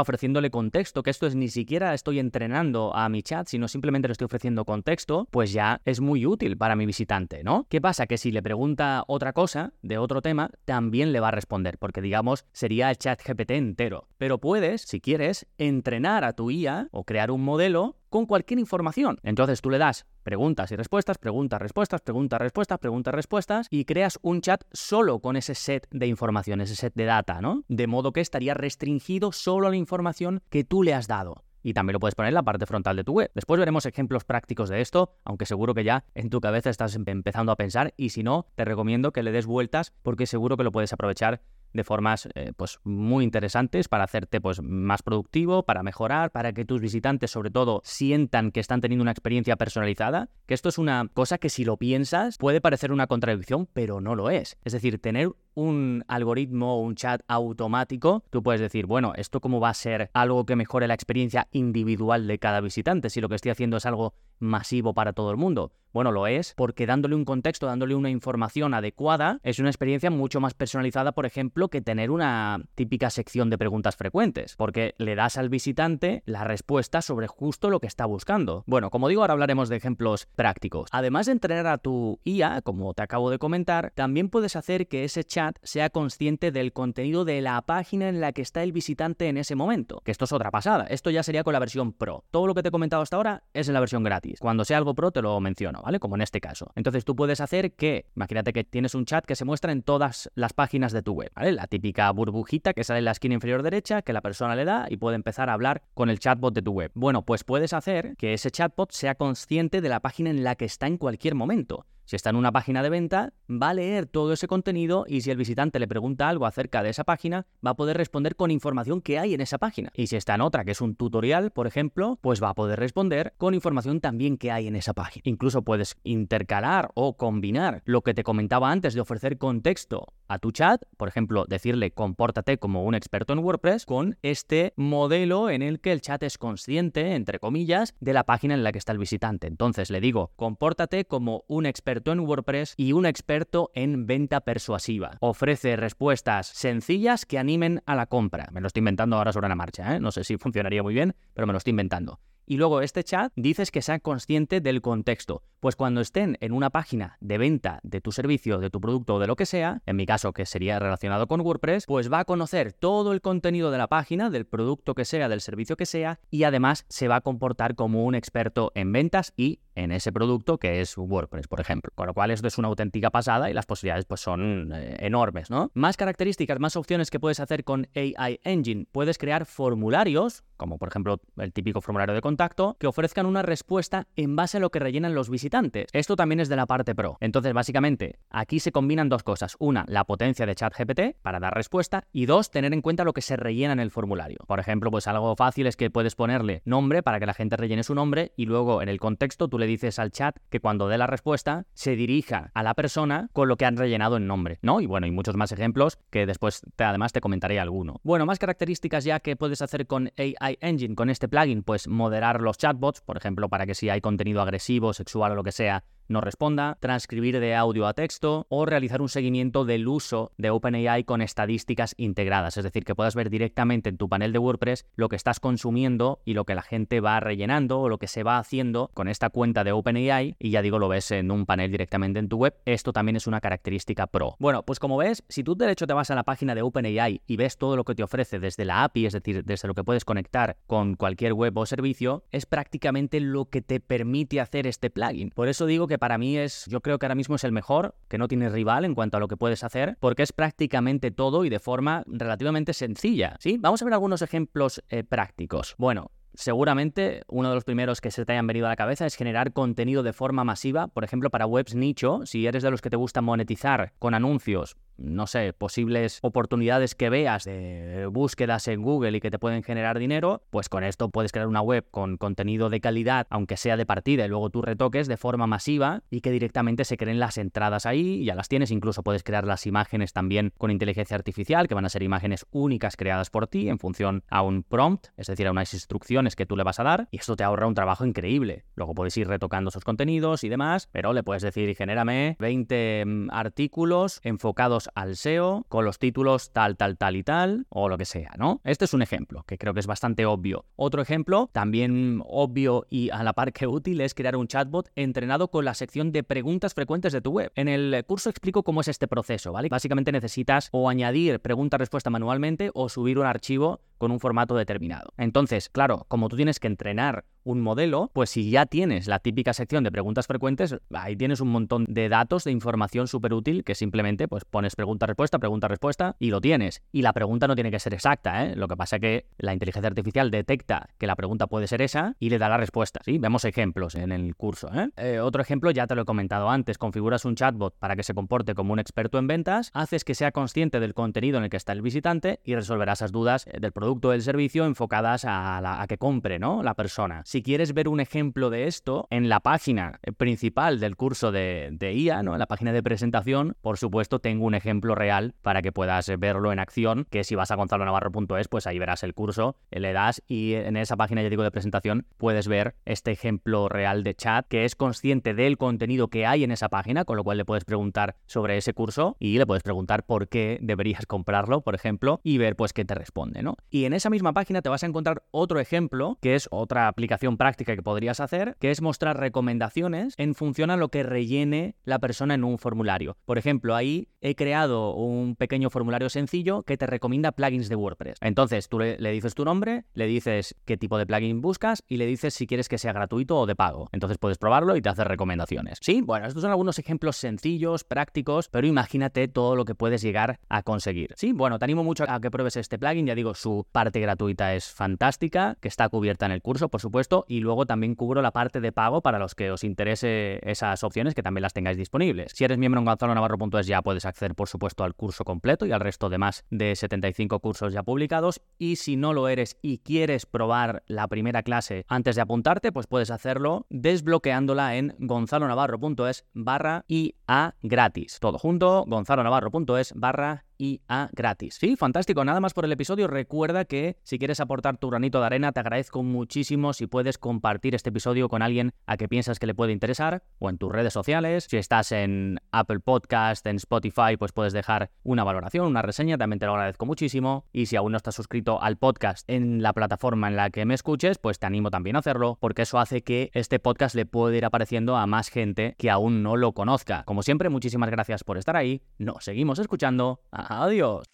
ofreciéndole 0.00 0.50
contexto, 0.50 1.02
que 1.02 1.10
esto 1.10 1.26
es 1.26 1.34
ni 1.34 1.48
siquiera 1.48 1.94
estoy 1.94 2.18
entrenando 2.18 2.94
a 2.94 3.08
mi 3.08 3.22
chat, 3.22 3.48
sino 3.48 3.68
simplemente 3.68 4.08
le 4.08 4.12
estoy 4.12 4.26
ofreciendo 4.26 4.64
contexto, 4.64 5.28
pues 5.30 5.52
ya 5.52 5.80
es 5.84 6.00
muy 6.00 6.26
útil 6.26 6.56
para 6.56 6.76
mi 6.76 6.86
visitante, 6.86 7.42
¿no? 7.44 7.66
¿Qué 7.68 7.80
pasa? 7.80 8.06
Que 8.06 8.18
si 8.18 8.30
le 8.30 8.42
pregunta 8.42 9.04
otra 9.06 9.32
cosa 9.32 9.72
de 9.82 9.98
otro 9.98 10.22
tema, 10.22 10.50
también 10.64 11.12
le 11.12 11.20
va 11.20 11.28
a 11.28 11.32
responder, 11.32 11.78
porque 11.78 12.00
digamos 12.00 12.44
sería 12.52 12.90
el 12.90 12.98
chat 12.98 13.20
GPT 13.22 13.52
entero. 13.52 14.08
Pero 14.18 14.38
puedes, 14.38 14.82
si 14.82 15.00
quieres, 15.00 15.46
entrenar 15.58 16.24
a 16.24 16.32
tu 16.32 16.50
IA 16.50 16.88
o 16.90 17.04
crear 17.04 17.30
un 17.30 17.42
modelo 17.42 17.96
con 18.16 18.24
cualquier 18.24 18.58
información. 18.58 19.18
Entonces 19.22 19.60
tú 19.60 19.68
le 19.68 19.76
das 19.76 20.06
preguntas 20.22 20.72
y 20.72 20.76
respuestas, 20.76 21.18
preguntas, 21.18 21.60
respuestas, 21.60 22.00
preguntas, 22.00 22.40
respuestas, 22.40 22.78
preguntas, 22.78 23.14
respuestas 23.14 23.66
y 23.68 23.84
creas 23.84 24.18
un 24.22 24.40
chat 24.40 24.64
solo 24.72 25.18
con 25.18 25.36
ese 25.36 25.54
set 25.54 25.86
de 25.90 26.06
información, 26.06 26.62
ese 26.62 26.76
set 26.76 26.94
de 26.94 27.04
data, 27.04 27.42
¿no? 27.42 27.62
De 27.68 27.86
modo 27.86 28.14
que 28.14 28.22
estaría 28.22 28.54
restringido 28.54 29.32
solo 29.32 29.66
a 29.66 29.70
la 29.70 29.76
información 29.76 30.40
que 30.48 30.64
tú 30.64 30.82
le 30.82 30.94
has 30.94 31.08
dado 31.08 31.44
y 31.62 31.74
también 31.74 31.92
lo 31.92 32.00
puedes 32.00 32.14
poner 32.14 32.28
en 32.28 32.34
la 32.34 32.42
parte 32.42 32.64
frontal 32.64 32.96
de 32.96 33.04
tu 33.04 33.12
web. 33.12 33.30
Después 33.34 33.58
veremos 33.58 33.84
ejemplos 33.84 34.24
prácticos 34.24 34.70
de 34.70 34.80
esto, 34.80 35.16
aunque 35.24 35.44
seguro 35.44 35.74
que 35.74 35.84
ya 35.84 36.04
en 36.14 36.30
tu 36.30 36.40
cabeza 36.40 36.70
estás 36.70 36.94
empezando 36.94 37.52
a 37.52 37.56
pensar 37.56 37.92
y 37.98 38.10
si 38.10 38.22
no, 38.22 38.46
te 38.54 38.64
recomiendo 38.64 39.12
que 39.12 39.22
le 39.22 39.30
des 39.30 39.44
vueltas 39.44 39.92
porque 40.02 40.26
seguro 40.26 40.56
que 40.56 40.64
lo 40.64 40.72
puedes 40.72 40.92
aprovechar 40.94 41.42
de 41.76 41.84
formas 41.84 42.28
eh, 42.34 42.52
pues 42.56 42.78
muy 42.84 43.24
interesantes 43.24 43.88
para 43.88 44.04
hacerte 44.04 44.40
pues 44.40 44.60
más 44.62 45.02
productivo, 45.02 45.64
para 45.64 45.82
mejorar, 45.82 46.30
para 46.30 46.52
que 46.52 46.64
tus 46.64 46.80
visitantes 46.80 47.30
sobre 47.30 47.50
todo 47.50 47.80
sientan 47.84 48.50
que 48.50 48.60
están 48.60 48.80
teniendo 48.80 49.02
una 49.02 49.12
experiencia 49.12 49.56
personalizada, 49.56 50.28
que 50.46 50.54
esto 50.54 50.68
es 50.68 50.78
una 50.78 51.08
cosa 51.12 51.38
que 51.38 51.50
si 51.50 51.64
lo 51.64 51.76
piensas 51.76 52.38
puede 52.38 52.60
parecer 52.60 52.92
una 52.92 53.06
contradicción, 53.06 53.68
pero 53.72 54.00
no 54.00 54.14
lo 54.14 54.30
es. 54.30 54.56
Es 54.64 54.72
decir, 54.72 54.98
tener 54.98 55.30
un 55.56 56.04
algoritmo 56.06 56.76
o 56.76 56.80
un 56.80 56.94
chat 56.94 57.22
automático, 57.26 58.22
tú 58.30 58.42
puedes 58.42 58.60
decir, 58.60 58.86
bueno, 58.86 59.12
¿esto 59.16 59.40
cómo 59.40 59.58
va 59.58 59.70
a 59.70 59.74
ser 59.74 60.10
algo 60.12 60.46
que 60.46 60.54
mejore 60.54 60.86
la 60.86 60.94
experiencia 60.94 61.48
individual 61.50 62.26
de 62.28 62.38
cada 62.38 62.60
visitante 62.60 63.10
si 63.10 63.20
lo 63.20 63.28
que 63.28 63.34
estoy 63.34 63.50
haciendo 63.50 63.78
es 63.78 63.86
algo 63.86 64.14
masivo 64.38 64.94
para 64.94 65.12
todo 65.12 65.30
el 65.30 65.36
mundo? 65.36 65.72
Bueno, 65.92 66.12
lo 66.12 66.26
es 66.26 66.52
porque 66.58 66.84
dándole 66.84 67.14
un 67.14 67.24
contexto, 67.24 67.64
dándole 67.64 67.94
una 67.94 68.10
información 68.10 68.74
adecuada, 68.74 69.40
es 69.42 69.58
una 69.58 69.70
experiencia 69.70 70.10
mucho 70.10 70.40
más 70.40 70.52
personalizada, 70.52 71.12
por 71.12 71.24
ejemplo, 71.24 71.68
que 71.68 71.80
tener 71.80 72.10
una 72.10 72.60
típica 72.74 73.08
sección 73.08 73.48
de 73.48 73.56
preguntas 73.56 73.96
frecuentes, 73.96 74.56
porque 74.56 74.94
le 74.98 75.14
das 75.14 75.38
al 75.38 75.48
visitante 75.48 76.22
la 76.26 76.44
respuesta 76.44 77.00
sobre 77.00 77.28
justo 77.28 77.70
lo 77.70 77.80
que 77.80 77.86
está 77.86 78.04
buscando. 78.04 78.62
Bueno, 78.66 78.90
como 78.90 79.08
digo, 79.08 79.22
ahora 79.22 79.32
hablaremos 79.32 79.70
de 79.70 79.76
ejemplos 79.76 80.28
prácticos. 80.36 80.90
Además 80.92 81.26
de 81.26 81.32
entrenar 81.32 81.66
a 81.66 81.78
tu 81.78 82.20
IA, 82.24 82.60
como 82.60 82.92
te 82.92 83.02
acabo 83.02 83.30
de 83.30 83.38
comentar, 83.38 83.90
también 83.94 84.28
puedes 84.28 84.54
hacer 84.54 84.88
que 84.88 85.04
ese 85.04 85.24
chat 85.24 85.45
sea 85.62 85.90
consciente 85.90 86.50
del 86.52 86.72
contenido 86.72 87.24
de 87.24 87.40
la 87.40 87.60
página 87.62 88.08
en 88.08 88.20
la 88.20 88.32
que 88.32 88.42
está 88.42 88.62
el 88.62 88.72
visitante 88.72 89.28
en 89.28 89.36
ese 89.36 89.54
momento, 89.54 90.00
que 90.04 90.10
esto 90.10 90.24
es 90.24 90.32
otra 90.32 90.50
pasada. 90.50 90.86
Esto 90.88 91.10
ya 91.10 91.22
sería 91.22 91.44
con 91.44 91.52
la 91.52 91.58
versión 91.58 91.92
Pro. 91.92 92.24
Todo 92.30 92.46
lo 92.46 92.54
que 92.54 92.62
te 92.62 92.68
he 92.68 92.72
comentado 92.72 93.02
hasta 93.02 93.16
ahora 93.16 93.42
es 93.54 93.68
en 93.68 93.74
la 93.74 93.80
versión 93.80 94.02
gratis. 94.02 94.38
Cuando 94.40 94.64
sea 94.64 94.78
algo 94.78 94.94
Pro 94.94 95.10
te 95.10 95.22
lo 95.22 95.38
menciono. 95.40 95.66
¿vale? 95.82 96.00
Como 96.00 96.16
en 96.16 96.22
este 96.22 96.40
caso. 96.40 96.72
Entonces 96.74 97.04
tú 97.04 97.16
puedes 97.16 97.40
hacer 97.40 97.74
que, 97.74 98.06
imagínate 98.14 98.52
que 98.52 98.64
tienes 98.64 98.94
un 98.94 99.04
chat 99.04 99.24
que 99.24 99.36
se 99.36 99.44
muestra 99.44 99.72
en 99.72 99.82
todas 99.82 100.30
las 100.34 100.52
páginas 100.52 100.92
de 100.92 101.02
tu 101.02 101.12
web, 101.12 101.30
¿vale? 101.34 101.52
La 101.52 101.66
típica 101.66 102.10
burbujita 102.10 102.72
que 102.74 102.84
sale 102.84 102.98
en 102.98 103.06
la 103.06 103.12
esquina 103.12 103.34
inferior 103.34 103.62
derecha, 103.62 104.02
que 104.02 104.12
la 104.12 104.20
persona 104.20 104.56
le 104.56 104.64
da 104.64 104.86
y 104.88 104.96
puede 104.96 105.16
empezar 105.16 105.48
a 105.48 105.52
hablar 105.52 105.82
con 105.94 106.10
el 106.10 106.18
chatbot 106.18 106.54
de 106.54 106.62
tu 106.62 106.72
web. 106.72 106.90
Bueno, 106.94 107.22
pues 107.22 107.44
puedes 107.44 107.72
hacer 107.72 108.16
que 108.16 108.34
ese 108.34 108.50
chatbot 108.50 108.92
sea 108.92 109.14
consciente 109.14 109.80
de 109.80 109.88
la 109.88 110.00
página 110.00 110.30
en 110.30 110.44
la 110.44 110.56
que 110.56 110.64
está 110.64 110.86
en 110.86 110.98
cualquier 110.98 111.34
momento. 111.34 111.86
Si 112.06 112.14
está 112.14 112.30
en 112.30 112.36
una 112.36 112.52
página 112.52 112.84
de 112.84 112.88
venta, 112.88 113.32
va 113.50 113.70
a 113.70 113.74
leer 113.74 114.06
todo 114.06 114.32
ese 114.32 114.46
contenido 114.46 115.06
y 115.08 115.22
si 115.22 115.32
el 115.32 115.36
visitante 115.36 115.80
le 115.80 115.88
pregunta 115.88 116.28
algo 116.28 116.46
acerca 116.46 116.84
de 116.84 116.90
esa 116.90 117.02
página, 117.02 117.48
va 117.66 117.72
a 117.72 117.74
poder 117.74 117.96
responder 117.96 118.36
con 118.36 118.52
información 118.52 119.00
que 119.00 119.18
hay 119.18 119.34
en 119.34 119.40
esa 119.40 119.58
página. 119.58 119.90
Y 119.92 120.06
si 120.06 120.14
está 120.14 120.36
en 120.36 120.42
otra, 120.42 120.64
que 120.64 120.70
es 120.70 120.80
un 120.80 120.94
tutorial, 120.94 121.50
por 121.50 121.66
ejemplo, 121.66 122.20
pues 122.22 122.40
va 122.40 122.50
a 122.50 122.54
poder 122.54 122.78
responder 122.78 123.34
con 123.38 123.54
información 123.54 124.00
también 124.00 124.38
que 124.38 124.52
hay 124.52 124.68
en 124.68 124.76
esa 124.76 124.94
página. 124.94 125.22
Incluso 125.24 125.62
puedes 125.62 125.96
intercalar 126.04 126.92
o 126.94 127.16
combinar 127.16 127.82
lo 127.84 128.02
que 128.02 128.14
te 128.14 128.22
comentaba 128.22 128.70
antes 128.70 128.94
de 128.94 129.00
ofrecer 129.00 129.36
contexto 129.36 130.12
a 130.28 130.38
tu 130.38 130.52
chat, 130.52 130.82
por 130.96 131.08
ejemplo, 131.08 131.44
decirle 131.48 131.90
compórtate 131.90 132.58
como 132.58 132.84
un 132.84 132.94
experto 132.94 133.32
en 133.32 133.40
WordPress 133.40 133.86
con 133.86 134.18
este 134.22 134.72
modelo 134.76 135.50
en 135.50 135.62
el 135.62 135.80
que 135.80 135.92
el 135.92 136.00
chat 136.00 136.22
es 136.22 136.38
consciente, 136.38 137.14
entre 137.14 137.38
comillas, 137.38 137.94
de 138.00 138.12
la 138.12 138.24
página 138.24 138.54
en 138.54 138.64
la 138.64 138.72
que 138.72 138.78
está 138.78 138.92
el 138.92 138.98
visitante. 138.98 139.46
Entonces 139.46 139.90
le 139.90 140.00
digo, 140.00 140.32
compórtate 140.36 141.04
como 141.04 141.44
un 141.48 141.66
experto 141.66 142.12
en 142.12 142.20
WordPress 142.20 142.74
y 142.76 142.92
un 142.92 143.06
experto 143.06 143.70
en 143.74 144.06
venta 144.06 144.40
persuasiva. 144.40 145.18
Ofrece 145.20 145.76
respuestas 145.76 146.46
sencillas 146.48 147.26
que 147.26 147.38
animen 147.38 147.82
a 147.86 147.94
la 147.94 148.06
compra. 148.06 148.48
Me 148.52 148.60
lo 148.60 148.66
estoy 148.66 148.80
inventando 148.80 149.16
ahora 149.16 149.32
sobre 149.32 149.48
la 149.48 149.54
marcha, 149.54 149.96
¿eh? 149.96 150.00
no 150.00 150.12
sé 150.12 150.24
si 150.24 150.36
funcionaría 150.36 150.82
muy 150.82 150.94
bien, 150.94 151.14
pero 151.34 151.46
me 151.46 151.52
lo 151.52 151.58
estoy 151.58 151.70
inventando 151.70 152.18
y 152.46 152.56
luego 152.56 152.80
este 152.80 153.04
chat 153.04 153.32
dices 153.36 153.70
que 153.70 153.82
sea 153.82 153.98
consciente 153.98 154.60
del 154.60 154.80
contexto. 154.80 155.42
Pues 155.60 155.74
cuando 155.74 156.00
estén 156.00 156.38
en 156.40 156.52
una 156.52 156.70
página 156.70 157.16
de 157.20 157.38
venta 157.38 157.80
de 157.82 158.00
tu 158.00 158.12
servicio, 158.12 158.58
de 158.58 158.70
tu 158.70 158.80
producto 158.80 159.16
o 159.16 159.18
de 159.18 159.26
lo 159.26 159.36
que 159.36 159.46
sea, 159.46 159.82
en 159.84 159.96
mi 159.96 160.06
caso 160.06 160.32
que 160.32 160.46
sería 160.46 160.78
relacionado 160.78 161.26
con 161.26 161.40
WordPress, 161.40 161.86
pues 161.86 162.12
va 162.12 162.20
a 162.20 162.24
conocer 162.24 162.72
todo 162.72 163.12
el 163.12 163.20
contenido 163.20 163.70
de 163.70 163.78
la 163.78 163.88
página, 163.88 164.30
del 164.30 164.46
producto 164.46 164.94
que 164.94 165.04
sea, 165.04 165.28
del 165.28 165.40
servicio 165.40 165.76
que 165.76 165.86
sea, 165.86 166.20
y 166.30 166.44
además 166.44 166.84
se 166.88 167.08
va 167.08 167.16
a 167.16 167.20
comportar 167.20 167.74
como 167.74 168.04
un 168.04 168.14
experto 168.14 168.70
en 168.74 168.92
ventas 168.92 169.32
y 169.36 169.60
en 169.76 169.92
ese 169.92 170.10
producto 170.10 170.58
que 170.58 170.80
es 170.80 170.98
WordPress, 170.98 171.46
por 171.46 171.60
ejemplo. 171.60 171.92
Con 171.94 172.08
lo 172.08 172.14
cual 172.14 172.32
esto 172.32 172.48
es 172.48 172.58
una 172.58 172.68
auténtica 172.68 173.10
pasada 173.10 173.48
y 173.48 173.54
las 173.54 173.66
posibilidades 173.66 174.06
pues 174.06 174.20
son 174.20 174.72
eh, 174.74 174.96
enormes, 175.00 175.50
¿no? 175.50 175.70
Más 175.74 175.96
características, 175.96 176.58
más 176.58 176.76
opciones 176.76 177.10
que 177.10 177.20
puedes 177.20 177.38
hacer 177.38 177.62
con 177.62 177.88
AI 177.94 178.40
Engine. 178.42 178.86
Puedes 178.90 179.18
crear 179.18 179.46
formularios, 179.46 180.44
como 180.56 180.78
por 180.78 180.88
ejemplo 180.88 181.20
el 181.36 181.52
típico 181.52 181.80
formulario 181.80 182.14
de 182.14 182.20
contacto, 182.20 182.76
que 182.80 182.86
ofrezcan 182.86 183.26
una 183.26 183.42
respuesta 183.42 184.08
en 184.16 184.34
base 184.34 184.56
a 184.56 184.60
lo 184.60 184.70
que 184.70 184.78
rellenan 184.78 185.14
los 185.14 185.30
visitantes. 185.30 185.88
Esto 185.92 186.16
también 186.16 186.40
es 186.40 186.48
de 186.48 186.56
la 186.56 186.66
parte 186.66 186.94
pro. 186.94 187.18
Entonces, 187.20 187.52
básicamente, 187.52 188.18
aquí 188.30 188.60
se 188.60 188.72
combinan 188.72 189.08
dos 189.08 189.22
cosas. 189.22 189.56
Una, 189.58 189.84
la 189.88 190.04
potencia 190.04 190.46
de 190.46 190.54
ChatGPT 190.54 191.20
para 191.22 191.38
dar 191.38 191.54
respuesta 191.54 192.04
y 192.12 192.26
dos, 192.26 192.50
tener 192.50 192.72
en 192.72 192.80
cuenta 192.82 193.04
lo 193.04 193.12
que 193.12 193.22
se 193.22 193.36
rellena 193.36 193.74
en 193.74 193.80
el 193.80 193.90
formulario. 193.90 194.38
Por 194.46 194.58
ejemplo, 194.58 194.90
pues 194.90 195.06
algo 195.06 195.36
fácil 195.36 195.66
es 195.66 195.76
que 195.76 195.90
puedes 195.90 196.14
ponerle 196.14 196.62
nombre 196.64 197.02
para 197.02 197.20
que 197.20 197.26
la 197.26 197.34
gente 197.34 197.56
rellene 197.56 197.82
su 197.82 197.94
nombre 197.94 198.32
y 198.36 198.46
luego 198.46 198.82
en 198.82 198.88
el 198.88 198.98
contexto 198.98 199.48
tú 199.48 199.58
le 199.58 199.65
dices 199.66 199.98
al 199.98 200.10
chat 200.10 200.36
que 200.48 200.60
cuando 200.60 200.88
dé 200.88 200.98
la 200.98 201.06
respuesta 201.06 201.66
se 201.74 201.96
dirija 201.96 202.50
a 202.54 202.62
la 202.62 202.74
persona 202.74 203.28
con 203.32 203.48
lo 203.48 203.56
que 203.56 203.64
han 203.64 203.76
rellenado 203.76 204.16
en 204.16 204.26
nombre, 204.26 204.58
¿no? 204.62 204.80
Y 204.80 204.86
bueno, 204.86 205.06
y 205.06 205.10
muchos 205.10 205.36
más 205.36 205.52
ejemplos 205.52 205.98
que 206.10 206.26
después 206.26 206.62
te, 206.76 206.84
además 206.84 207.12
te 207.12 207.20
comentaré 207.20 207.60
alguno. 207.60 208.00
Bueno, 208.02 208.26
más 208.26 208.38
características 208.38 209.04
ya 209.04 209.20
que 209.20 209.36
puedes 209.36 209.62
hacer 209.62 209.86
con 209.86 210.10
AI 210.16 210.58
Engine, 210.60 210.94
con 210.94 211.10
este 211.10 211.28
plugin, 211.28 211.62
pues 211.62 211.88
moderar 211.88 212.40
los 212.40 212.58
chatbots, 212.58 213.00
por 213.00 213.16
ejemplo, 213.16 213.48
para 213.48 213.66
que 213.66 213.74
si 213.74 213.88
hay 213.88 214.00
contenido 214.00 214.40
agresivo, 214.40 214.92
sexual 214.92 215.32
o 215.32 215.34
lo 215.34 215.44
que 215.44 215.52
sea, 215.52 215.84
no 216.08 216.20
responda, 216.20 216.76
transcribir 216.80 217.40
de 217.40 217.54
audio 217.54 217.86
a 217.86 217.94
texto 217.94 218.46
o 218.48 218.66
realizar 218.66 219.02
un 219.02 219.08
seguimiento 219.08 219.64
del 219.64 219.88
uso 219.88 220.32
de 220.36 220.50
OpenAI 220.50 221.04
con 221.04 221.22
estadísticas 221.22 221.94
integradas, 221.96 222.56
es 222.56 222.64
decir, 222.64 222.84
que 222.84 222.94
puedas 222.94 223.14
ver 223.14 223.30
directamente 223.30 223.88
en 223.88 223.96
tu 223.96 224.08
panel 224.08 224.32
de 224.32 224.38
WordPress 224.38 224.86
lo 224.94 225.08
que 225.08 225.16
estás 225.16 225.40
consumiendo 225.40 226.20
y 226.24 226.34
lo 226.34 226.44
que 226.44 226.54
la 226.54 226.62
gente 226.62 227.00
va 227.00 227.20
rellenando 227.20 227.80
o 227.80 227.88
lo 227.88 227.98
que 227.98 228.08
se 228.08 228.22
va 228.22 228.38
haciendo 228.38 228.90
con 228.94 229.08
esta 229.08 229.30
cuenta 229.30 229.64
de 229.64 229.72
OpenAI 229.72 230.36
y 230.38 230.50
ya 230.50 230.62
digo, 230.62 230.78
lo 230.78 230.88
ves 230.88 231.10
en 231.10 231.30
un 231.30 231.46
panel 231.46 231.70
directamente 231.70 232.18
en 232.18 232.28
tu 232.28 232.38
web. 232.38 232.54
Esto 232.64 232.92
también 232.92 233.16
es 233.16 233.26
una 233.26 233.40
característica 233.40 234.06
pro. 234.06 234.36
Bueno, 234.38 234.62
pues 234.62 234.78
como 234.78 234.96
ves, 234.96 235.24
si 235.28 235.42
tú 235.42 235.56
de 235.56 235.70
hecho 235.70 235.86
te 235.86 235.92
vas 235.92 236.10
a 236.10 236.14
la 236.14 236.24
página 236.24 236.54
de 236.54 236.62
OpenAI 236.62 237.22
y 237.26 237.36
ves 237.36 237.56
todo 237.56 237.76
lo 237.76 237.84
que 237.84 237.94
te 237.94 238.02
ofrece 238.02 238.38
desde 238.38 238.64
la 238.64 238.84
API, 238.84 239.06
es 239.06 239.12
decir, 239.12 239.44
desde 239.44 239.68
lo 239.68 239.74
que 239.74 239.84
puedes 239.84 240.04
conectar 240.04 240.56
con 240.66 240.94
cualquier 240.94 241.32
web 241.32 241.56
o 241.56 241.66
servicio, 241.66 242.24
es 242.32 242.46
prácticamente 242.46 243.20
lo 243.20 243.46
que 243.46 243.62
te 243.62 243.80
permite 243.80 244.40
hacer 244.40 244.66
este 244.66 244.90
plugin. 244.90 245.30
Por 245.30 245.48
eso 245.48 245.66
digo 245.66 245.86
que 245.86 245.95
para 245.98 246.18
mí 246.18 246.36
es, 246.36 246.66
yo 246.66 246.80
creo 246.80 246.98
que 246.98 247.06
ahora 247.06 247.14
mismo 247.14 247.36
es 247.36 247.44
el 247.44 247.52
mejor, 247.52 247.94
que 248.08 248.18
no 248.18 248.28
tiene 248.28 248.48
rival 248.48 248.84
en 248.84 248.94
cuanto 248.94 249.16
a 249.16 249.20
lo 249.20 249.28
que 249.28 249.36
puedes 249.36 249.64
hacer, 249.64 249.96
porque 250.00 250.22
es 250.22 250.32
prácticamente 250.32 251.10
todo 251.10 251.44
y 251.44 251.48
de 251.48 251.58
forma 251.58 252.04
relativamente 252.06 252.72
sencilla. 252.72 253.36
¿sí? 253.40 253.58
Vamos 253.58 253.82
a 253.82 253.84
ver 253.84 253.94
algunos 253.94 254.22
ejemplos 254.22 254.82
eh, 254.88 255.04
prácticos. 255.04 255.74
Bueno, 255.78 256.10
Seguramente 256.38 257.22
uno 257.28 257.48
de 257.48 257.54
los 257.54 257.64
primeros 257.64 258.02
que 258.02 258.10
se 258.10 258.26
te 258.26 258.32
hayan 258.32 258.46
venido 258.46 258.66
a 258.66 258.68
la 258.68 258.76
cabeza 258.76 259.06
es 259.06 259.14
generar 259.14 259.54
contenido 259.54 260.02
de 260.02 260.12
forma 260.12 260.44
masiva, 260.44 260.86
por 260.86 261.02
ejemplo, 261.02 261.30
para 261.30 261.46
webs 261.46 261.74
nicho, 261.74 262.26
si 262.26 262.46
eres 262.46 262.62
de 262.62 262.70
los 262.70 262.82
que 262.82 262.90
te 262.90 262.96
gusta 262.96 263.22
monetizar 263.22 263.94
con 263.98 264.12
anuncios 264.12 264.76
no 264.98 265.26
sé, 265.26 265.52
posibles 265.52 266.18
oportunidades 266.22 266.94
que 266.94 267.10
veas 267.10 267.44
de 267.44 268.06
búsquedas 268.10 268.68
en 268.68 268.82
Google 268.82 269.16
y 269.16 269.20
que 269.20 269.30
te 269.30 269.38
pueden 269.38 269.62
generar 269.62 269.98
dinero, 269.98 270.42
pues 270.50 270.68
con 270.68 270.84
esto 270.84 271.08
puedes 271.10 271.32
crear 271.32 271.48
una 271.48 271.60
web 271.60 271.86
con 271.90 272.16
contenido 272.16 272.70
de 272.70 272.80
calidad, 272.80 273.26
aunque 273.30 273.56
sea 273.56 273.76
de 273.76 273.86
partida, 273.86 274.24
y 274.24 274.28
luego 274.28 274.50
tú 274.50 274.62
retoques 274.62 275.08
de 275.08 275.16
forma 275.16 275.46
masiva 275.46 276.02
y 276.10 276.20
que 276.20 276.30
directamente 276.30 276.84
se 276.84 276.96
creen 276.96 277.20
las 277.20 277.38
entradas 277.38 277.86
ahí, 277.86 278.24
ya 278.24 278.34
las 278.34 278.48
tienes, 278.48 278.70
incluso 278.70 279.02
puedes 279.02 279.22
crear 279.22 279.46
las 279.46 279.66
imágenes 279.66 280.12
también 280.12 280.52
con 280.58 280.70
inteligencia 280.70 281.16
artificial, 281.16 281.68
que 281.68 281.74
van 281.74 281.84
a 281.84 281.88
ser 281.88 282.02
imágenes 282.02 282.46
únicas 282.50 282.96
creadas 282.96 283.30
por 283.30 283.46
ti 283.46 283.68
en 283.68 283.78
función 283.78 284.22
a 284.28 284.42
un 284.42 284.62
prompt, 284.62 285.08
es 285.16 285.26
decir, 285.26 285.46
a 285.46 285.50
unas 285.50 285.72
instrucciones 285.74 286.36
que 286.36 286.46
tú 286.46 286.56
le 286.56 286.64
vas 286.64 286.80
a 286.80 286.84
dar, 286.84 287.08
y 287.10 287.18
esto 287.18 287.36
te 287.36 287.44
ahorra 287.44 287.66
un 287.66 287.74
trabajo 287.74 288.04
increíble. 288.04 288.64
Luego 288.74 288.94
puedes 288.94 289.16
ir 289.16 289.28
retocando 289.28 289.68
esos 289.68 289.84
contenidos 289.84 290.44
y 290.44 290.48
demás, 290.48 290.88
pero 290.92 291.12
le 291.12 291.22
puedes 291.22 291.42
decir, 291.42 291.74
genérame 291.74 292.36
20 292.38 293.04
mm, 293.06 293.30
artículos 293.30 294.20
enfocados 294.22 294.85
al 294.94 295.16
SEO 295.16 295.64
con 295.68 295.84
los 295.84 295.98
títulos 295.98 296.52
tal, 296.52 296.76
tal, 296.76 296.96
tal 296.96 297.16
y 297.16 297.22
tal, 297.22 297.66
o 297.68 297.88
lo 297.88 297.98
que 297.98 298.04
sea, 298.04 298.32
¿no? 298.38 298.60
Este 298.64 298.84
es 298.84 298.94
un 298.94 299.02
ejemplo 299.02 299.44
que 299.46 299.58
creo 299.58 299.74
que 299.74 299.80
es 299.80 299.86
bastante 299.86 300.26
obvio. 300.26 300.64
Otro 300.76 301.02
ejemplo, 301.02 301.50
también 301.52 302.22
obvio 302.26 302.86
y 302.90 303.10
a 303.10 303.22
la 303.22 303.32
par 303.32 303.52
que 303.52 303.66
útil, 303.66 304.00
es 304.00 304.14
crear 304.14 304.36
un 304.36 304.48
chatbot 304.48 304.90
entrenado 304.94 305.48
con 305.48 305.64
la 305.64 305.74
sección 305.74 306.12
de 306.12 306.22
preguntas 306.22 306.74
frecuentes 306.74 307.12
de 307.12 307.20
tu 307.20 307.30
web. 307.30 307.52
En 307.54 307.68
el 307.68 308.04
curso 308.06 308.30
explico 308.30 308.62
cómo 308.62 308.80
es 308.80 308.88
este 308.88 309.08
proceso, 309.08 309.52
¿vale? 309.52 309.68
Básicamente 309.68 310.12
necesitas 310.12 310.68
o 310.72 310.88
añadir 310.88 311.40
pregunta-respuesta 311.40 312.10
manualmente 312.10 312.70
o 312.74 312.88
subir 312.88 313.18
un 313.18 313.26
archivo 313.26 313.80
con 313.98 314.10
un 314.10 314.20
formato 314.20 314.54
determinado. 314.54 315.12
Entonces, 315.16 315.68
claro, 315.68 316.06
como 316.08 316.28
tú 316.28 316.36
tienes 316.36 316.60
que 316.60 316.66
entrenar 316.66 317.24
un 317.46 317.60
modelo, 317.60 318.10
pues 318.12 318.30
si 318.30 318.50
ya 318.50 318.66
tienes 318.66 319.06
la 319.06 319.20
típica 319.20 319.52
sección 319.52 319.84
de 319.84 319.92
preguntas 319.92 320.26
frecuentes, 320.26 320.76
ahí 320.92 321.14
tienes 321.14 321.40
un 321.40 321.48
montón 321.48 321.86
de 321.88 322.08
datos, 322.08 322.42
de 322.42 322.50
información 322.50 323.06
súper 323.06 323.32
útil 323.32 323.62
que 323.62 323.76
simplemente 323.76 324.26
pues 324.26 324.44
pones 324.44 324.74
pregunta-respuesta, 324.74 325.38
pregunta-respuesta 325.38 326.16
y 326.18 326.30
lo 326.30 326.40
tienes. 326.40 326.82
Y 326.90 327.02
la 327.02 327.12
pregunta 327.12 327.46
no 327.46 327.54
tiene 327.54 327.70
que 327.70 327.78
ser 327.78 327.94
exacta, 327.94 328.44
¿eh? 328.44 328.56
Lo 328.56 328.66
que 328.66 328.76
pasa 328.76 328.96
es 328.96 329.00
que 329.00 329.26
la 329.38 329.52
inteligencia 329.52 329.86
artificial 329.86 330.32
detecta 330.32 330.88
que 330.98 331.06
la 331.06 331.14
pregunta 331.14 331.46
puede 331.46 331.68
ser 331.68 331.82
esa 331.82 332.16
y 332.18 332.30
le 332.30 332.38
da 332.38 332.48
la 332.48 332.56
respuesta. 332.56 333.00
Vemos 333.06 333.44
ejemplos 333.44 333.94
en 333.94 334.10
el 334.10 334.34
curso, 334.34 334.68
¿eh? 334.74 334.90
Eh, 334.96 335.20
otro 335.20 335.40
ejemplo 335.40 335.70
ya 335.70 335.86
te 335.86 335.94
lo 335.94 336.02
he 336.02 336.04
comentado 336.04 336.50
antes, 336.50 336.78
configuras 336.78 337.24
un 337.24 337.36
chatbot 337.36 337.76
para 337.78 337.94
que 337.94 338.02
se 338.02 338.12
comporte 338.12 338.56
como 338.56 338.72
un 338.72 338.80
experto 338.80 339.18
en 339.18 339.28
ventas, 339.28 339.70
haces 339.72 340.02
que 340.02 340.16
sea 340.16 340.32
consciente 340.32 340.80
del 340.80 340.94
contenido 340.94 341.38
en 341.38 341.44
el 341.44 341.50
que 341.50 341.56
está 341.56 341.72
el 341.72 341.82
visitante 341.82 342.40
y 342.42 342.56
resolverás 342.56 342.96
esas 342.96 343.12
dudas 343.12 343.44
del 343.44 343.72
producto 343.72 343.85
o 343.86 344.10
del 344.10 344.22
servicio 344.22 344.64
enfocadas 344.64 345.24
a, 345.24 345.82
a 345.82 345.86
que 345.86 345.98
compre, 345.98 346.38
¿no? 346.38 346.62
La 346.62 346.74
persona. 346.74 347.22
Si 347.24 347.42
quieres 347.42 347.72
ver 347.72 347.88
un 347.88 348.00
ejemplo 348.00 348.50
de 348.50 348.66
esto, 348.66 349.06
en 349.10 349.28
la 349.28 349.40
página 349.40 350.00
principal 350.16 350.80
del 350.80 350.96
curso 350.96 351.32
de, 351.32 351.76
IA, 351.80 352.22
¿no? 352.22 352.32
en 352.32 352.38
la 352.38 352.46
página 352.46 352.72
de 352.72 352.82
presentación, 352.82 353.56
por 353.60 353.78
supuesto, 353.78 354.18
tengo 354.18 354.44
un 354.44 354.54
ejemplo 354.54 354.94
real 354.94 355.34
para 355.42 355.62
que 355.62 355.72
puedas 355.72 356.10
verlo 356.18 356.52
en 356.52 356.58
acción, 356.58 357.06
que 357.10 357.24
si 357.24 357.34
vas 357.34 357.50
a 357.50 357.56
gonzalonavarro.es, 357.56 358.48
pues 358.48 358.66
ahí 358.66 358.78
verás 358.78 359.02
el 359.02 359.14
curso, 359.14 359.56
le 359.70 359.92
das 359.92 360.22
y 360.26 360.54
en 360.54 360.76
esa 360.76 360.96
página, 360.96 361.22
ya 361.22 361.30
digo, 361.30 361.42
de 361.42 361.50
presentación, 361.50 362.06
puedes 362.16 362.48
ver 362.48 362.76
este 362.84 363.12
ejemplo 363.12 363.68
real 363.68 364.02
de 364.02 364.14
chat 364.14 364.46
que 364.48 364.64
es 364.64 364.74
consciente 364.74 365.34
del 365.34 365.58
contenido 365.58 366.08
que 366.08 366.26
hay 366.26 366.44
en 366.44 366.50
esa 366.50 366.68
página, 366.68 367.04
con 367.04 367.16
lo 367.16 367.24
cual 367.24 367.38
le 367.38 367.44
puedes 367.44 367.64
preguntar 367.64 368.16
sobre 368.26 368.56
ese 368.56 368.74
curso 368.74 369.16
y 369.18 369.38
le 369.38 369.46
puedes 369.46 369.62
preguntar 369.62 370.04
por 370.04 370.28
qué 370.28 370.58
deberías 370.60 371.06
comprarlo, 371.06 371.62
por 371.62 371.74
ejemplo, 371.74 372.20
y 372.22 372.38
ver 372.38 372.56
pues 372.56 372.72
qué 372.72 372.84
te 372.84 372.94
responde, 372.94 373.42
¿no? 373.42 373.56
Y 373.76 373.84
en 373.84 373.92
esa 373.92 374.08
misma 374.08 374.32
página 374.32 374.62
te 374.62 374.70
vas 374.70 374.82
a 374.84 374.86
encontrar 374.86 375.24
otro 375.32 375.60
ejemplo, 375.60 376.16
que 376.22 376.34
es 376.34 376.48
otra 376.50 376.88
aplicación 376.88 377.36
práctica 377.36 377.76
que 377.76 377.82
podrías 377.82 378.20
hacer, 378.20 378.56
que 378.58 378.70
es 378.70 378.80
mostrar 378.80 379.20
recomendaciones 379.20 380.14
en 380.16 380.34
función 380.34 380.70
a 380.70 380.78
lo 380.78 380.88
que 380.88 381.02
rellene 381.02 381.76
la 381.84 381.98
persona 381.98 382.32
en 382.32 382.42
un 382.42 382.56
formulario. 382.56 383.18
Por 383.26 383.36
ejemplo, 383.36 383.76
ahí 383.76 384.08
he 384.22 384.34
creado 384.34 384.94
un 384.94 385.36
pequeño 385.36 385.68
formulario 385.68 386.08
sencillo 386.08 386.62
que 386.62 386.78
te 386.78 386.86
recomienda 386.86 387.32
plugins 387.32 387.68
de 387.68 387.76
WordPress. 387.76 388.16
Entonces, 388.22 388.70
tú 388.70 388.78
le, 388.78 388.96
dices 389.10 389.34
tu 389.34 389.44
nombre, 389.44 389.84
le 389.92 390.06
dices 390.06 390.56
qué 390.64 390.78
tipo 390.78 390.96
de 390.96 391.04
plugin 391.04 391.42
buscas 391.42 391.82
y 391.86 391.98
le 391.98 392.06
dices 392.06 392.32
si 392.32 392.46
quieres 392.46 392.70
que 392.70 392.78
sea 392.78 392.94
gratuito 392.94 393.38
o 393.38 393.44
de 393.44 393.56
pago. 393.56 393.90
Entonces 393.92 394.16
puedes 394.16 394.38
probarlo 394.38 394.74
y 394.76 394.80
te 394.80 394.88
hace 394.88 395.04
recomendaciones. 395.04 395.76
Sí, 395.82 396.00
bueno, 396.00 396.26
estos 396.26 396.40
son 396.40 396.50
algunos 396.50 396.78
ejemplos 396.78 397.16
sencillos, 397.16 397.84
prácticos, 397.84 398.48
pero 398.48 398.66
imagínate 398.66 399.28
todo 399.28 399.54
lo 399.54 399.66
que 399.66 399.74
puedes 399.74 400.00
llegar 400.00 400.40
a 400.48 400.62
conseguir. 400.62 401.12
Sí, 401.14 401.32
bueno, 401.32 401.58
te 401.58 401.66
animo 401.66 401.84
mucho 401.84 402.06
a 402.08 402.20
que 402.22 402.30
pruebes 402.30 402.56
este 402.56 402.78
plugin. 402.78 403.06
Ya 403.06 403.14
digo, 403.14 403.34
parte 403.72 404.00
gratuita 404.00 404.54
es 404.54 404.70
fantástica, 404.70 405.56
que 405.60 405.68
está 405.68 405.88
cubierta 405.88 406.26
en 406.26 406.32
el 406.32 406.42
curso, 406.42 406.68
por 406.68 406.80
supuesto 406.80 407.24
y 407.28 407.40
luego 407.40 407.66
también 407.66 407.94
cubro 407.94 408.22
la 408.22 408.32
parte 408.32 408.60
de 408.60 408.72
pago 408.72 409.02
para 409.02 409.18
los 409.18 409.34
que 409.34 409.50
os 409.50 409.64
interese 409.64 410.40
esas 410.42 410.82
opciones 410.84 411.14
que 411.14 411.22
también 411.22 411.42
las 411.42 411.52
tengáis 411.52 411.76
disponibles. 411.76 412.32
Si 412.34 412.44
eres 412.44 412.58
miembro 412.58 412.80
en 412.80 412.86
gonzalonavarro.es 412.86 413.66
ya 413.66 413.82
puedes 413.82 414.06
acceder 414.06 414.34
por 414.34 414.48
supuesto 414.48 414.84
al 414.84 414.94
curso 414.94 415.24
completo 415.24 415.66
y 415.66 415.72
al 415.72 415.80
resto 415.80 416.08
de 416.08 416.18
más 416.18 416.44
de 416.50 416.74
75 416.74 417.40
cursos 417.40 417.72
ya 417.72 417.82
publicados 417.82 418.40
y 418.58 418.76
si 418.76 418.96
no 418.96 419.12
lo 419.12 419.28
eres 419.28 419.58
y 419.62 419.78
quieres 419.78 420.26
probar 420.26 420.82
la 420.86 421.08
primera 421.08 421.42
clase 421.42 421.84
antes 421.88 422.16
de 422.16 422.22
apuntarte 422.22 422.72
pues 422.72 422.86
puedes 422.86 423.10
hacerlo 423.10 423.66
desbloqueándola 423.70 424.76
en 424.76 424.94
gonzalonavarro.es 424.98 426.24
barra 426.32 426.84
IA 426.88 427.54
gratis. 427.62 428.18
Todo 428.20 428.38
junto, 428.38 428.84
gonzalonavarro.es 428.86 429.92
barra 429.94 430.45
IA 430.58 431.10
gratis. 431.12 431.56
Sí, 431.60 431.76
fantástico. 431.76 432.24
Nada 432.24 432.40
más 432.40 432.54
por 432.54 432.64
el 432.64 432.72
episodio. 432.72 433.06
Recuerda 433.08 433.64
que 433.64 433.96
si 434.02 434.18
quieres 434.18 434.40
aportar 434.40 434.78
tu 434.78 434.90
granito 434.90 435.20
de 435.20 435.26
arena, 435.26 435.52
te 435.52 435.60
agradezco 435.60 436.02
muchísimo 436.02 436.72
si 436.72 436.86
puedes 436.86 437.18
compartir 437.18 437.74
este 437.74 437.90
episodio 437.90 438.28
con 438.28 438.42
alguien 438.42 438.72
a 438.86 438.96
que 438.96 439.08
piensas 439.08 439.38
que 439.38 439.46
le 439.46 439.54
puede 439.54 439.72
interesar 439.72 440.22
o 440.38 440.50
en 440.50 440.58
tus 440.58 440.72
redes 440.72 440.92
sociales. 440.92 441.46
Si 441.48 441.56
estás 441.56 441.92
en 441.92 442.38
Apple 442.52 442.80
Podcast, 442.80 443.46
en 443.46 443.56
Spotify, 443.56 444.16
pues 444.18 444.32
puedes 444.32 444.52
dejar 444.52 444.90
una 445.02 445.24
valoración, 445.24 445.66
una 445.66 445.82
reseña. 445.82 446.18
También 446.18 446.38
te 446.38 446.46
lo 446.46 446.52
agradezco 446.52 446.86
muchísimo. 446.86 447.46
Y 447.52 447.66
si 447.66 447.76
aún 447.76 447.92
no 447.92 447.96
estás 447.96 448.14
suscrito 448.14 448.62
al 448.62 448.76
podcast 448.76 449.28
en 449.28 449.62
la 449.62 449.72
plataforma 449.72 450.28
en 450.28 450.36
la 450.36 450.50
que 450.50 450.64
me 450.64 450.74
escuches, 450.74 451.18
pues 451.18 451.38
te 451.38 451.46
animo 451.46 451.70
también 451.70 451.96
a 451.96 452.00
hacerlo 452.00 452.38
porque 452.40 452.62
eso 452.62 452.78
hace 452.78 453.02
que 453.02 453.30
este 453.34 453.58
podcast 453.58 453.94
le 453.94 454.06
pueda 454.06 454.36
ir 454.36 454.44
apareciendo 454.44 454.96
a 454.96 455.06
más 455.06 455.28
gente 455.28 455.74
que 455.78 455.90
aún 455.90 456.22
no 456.22 456.36
lo 456.36 456.52
conozca. 456.52 457.04
Como 457.04 457.22
siempre, 457.22 457.48
muchísimas 457.48 457.90
gracias 457.90 458.24
por 458.24 458.38
estar 458.38 458.56
ahí. 458.56 458.82
Nos 458.98 459.24
seguimos 459.24 459.58
escuchando. 459.58 460.20
Adiós. 460.48 461.06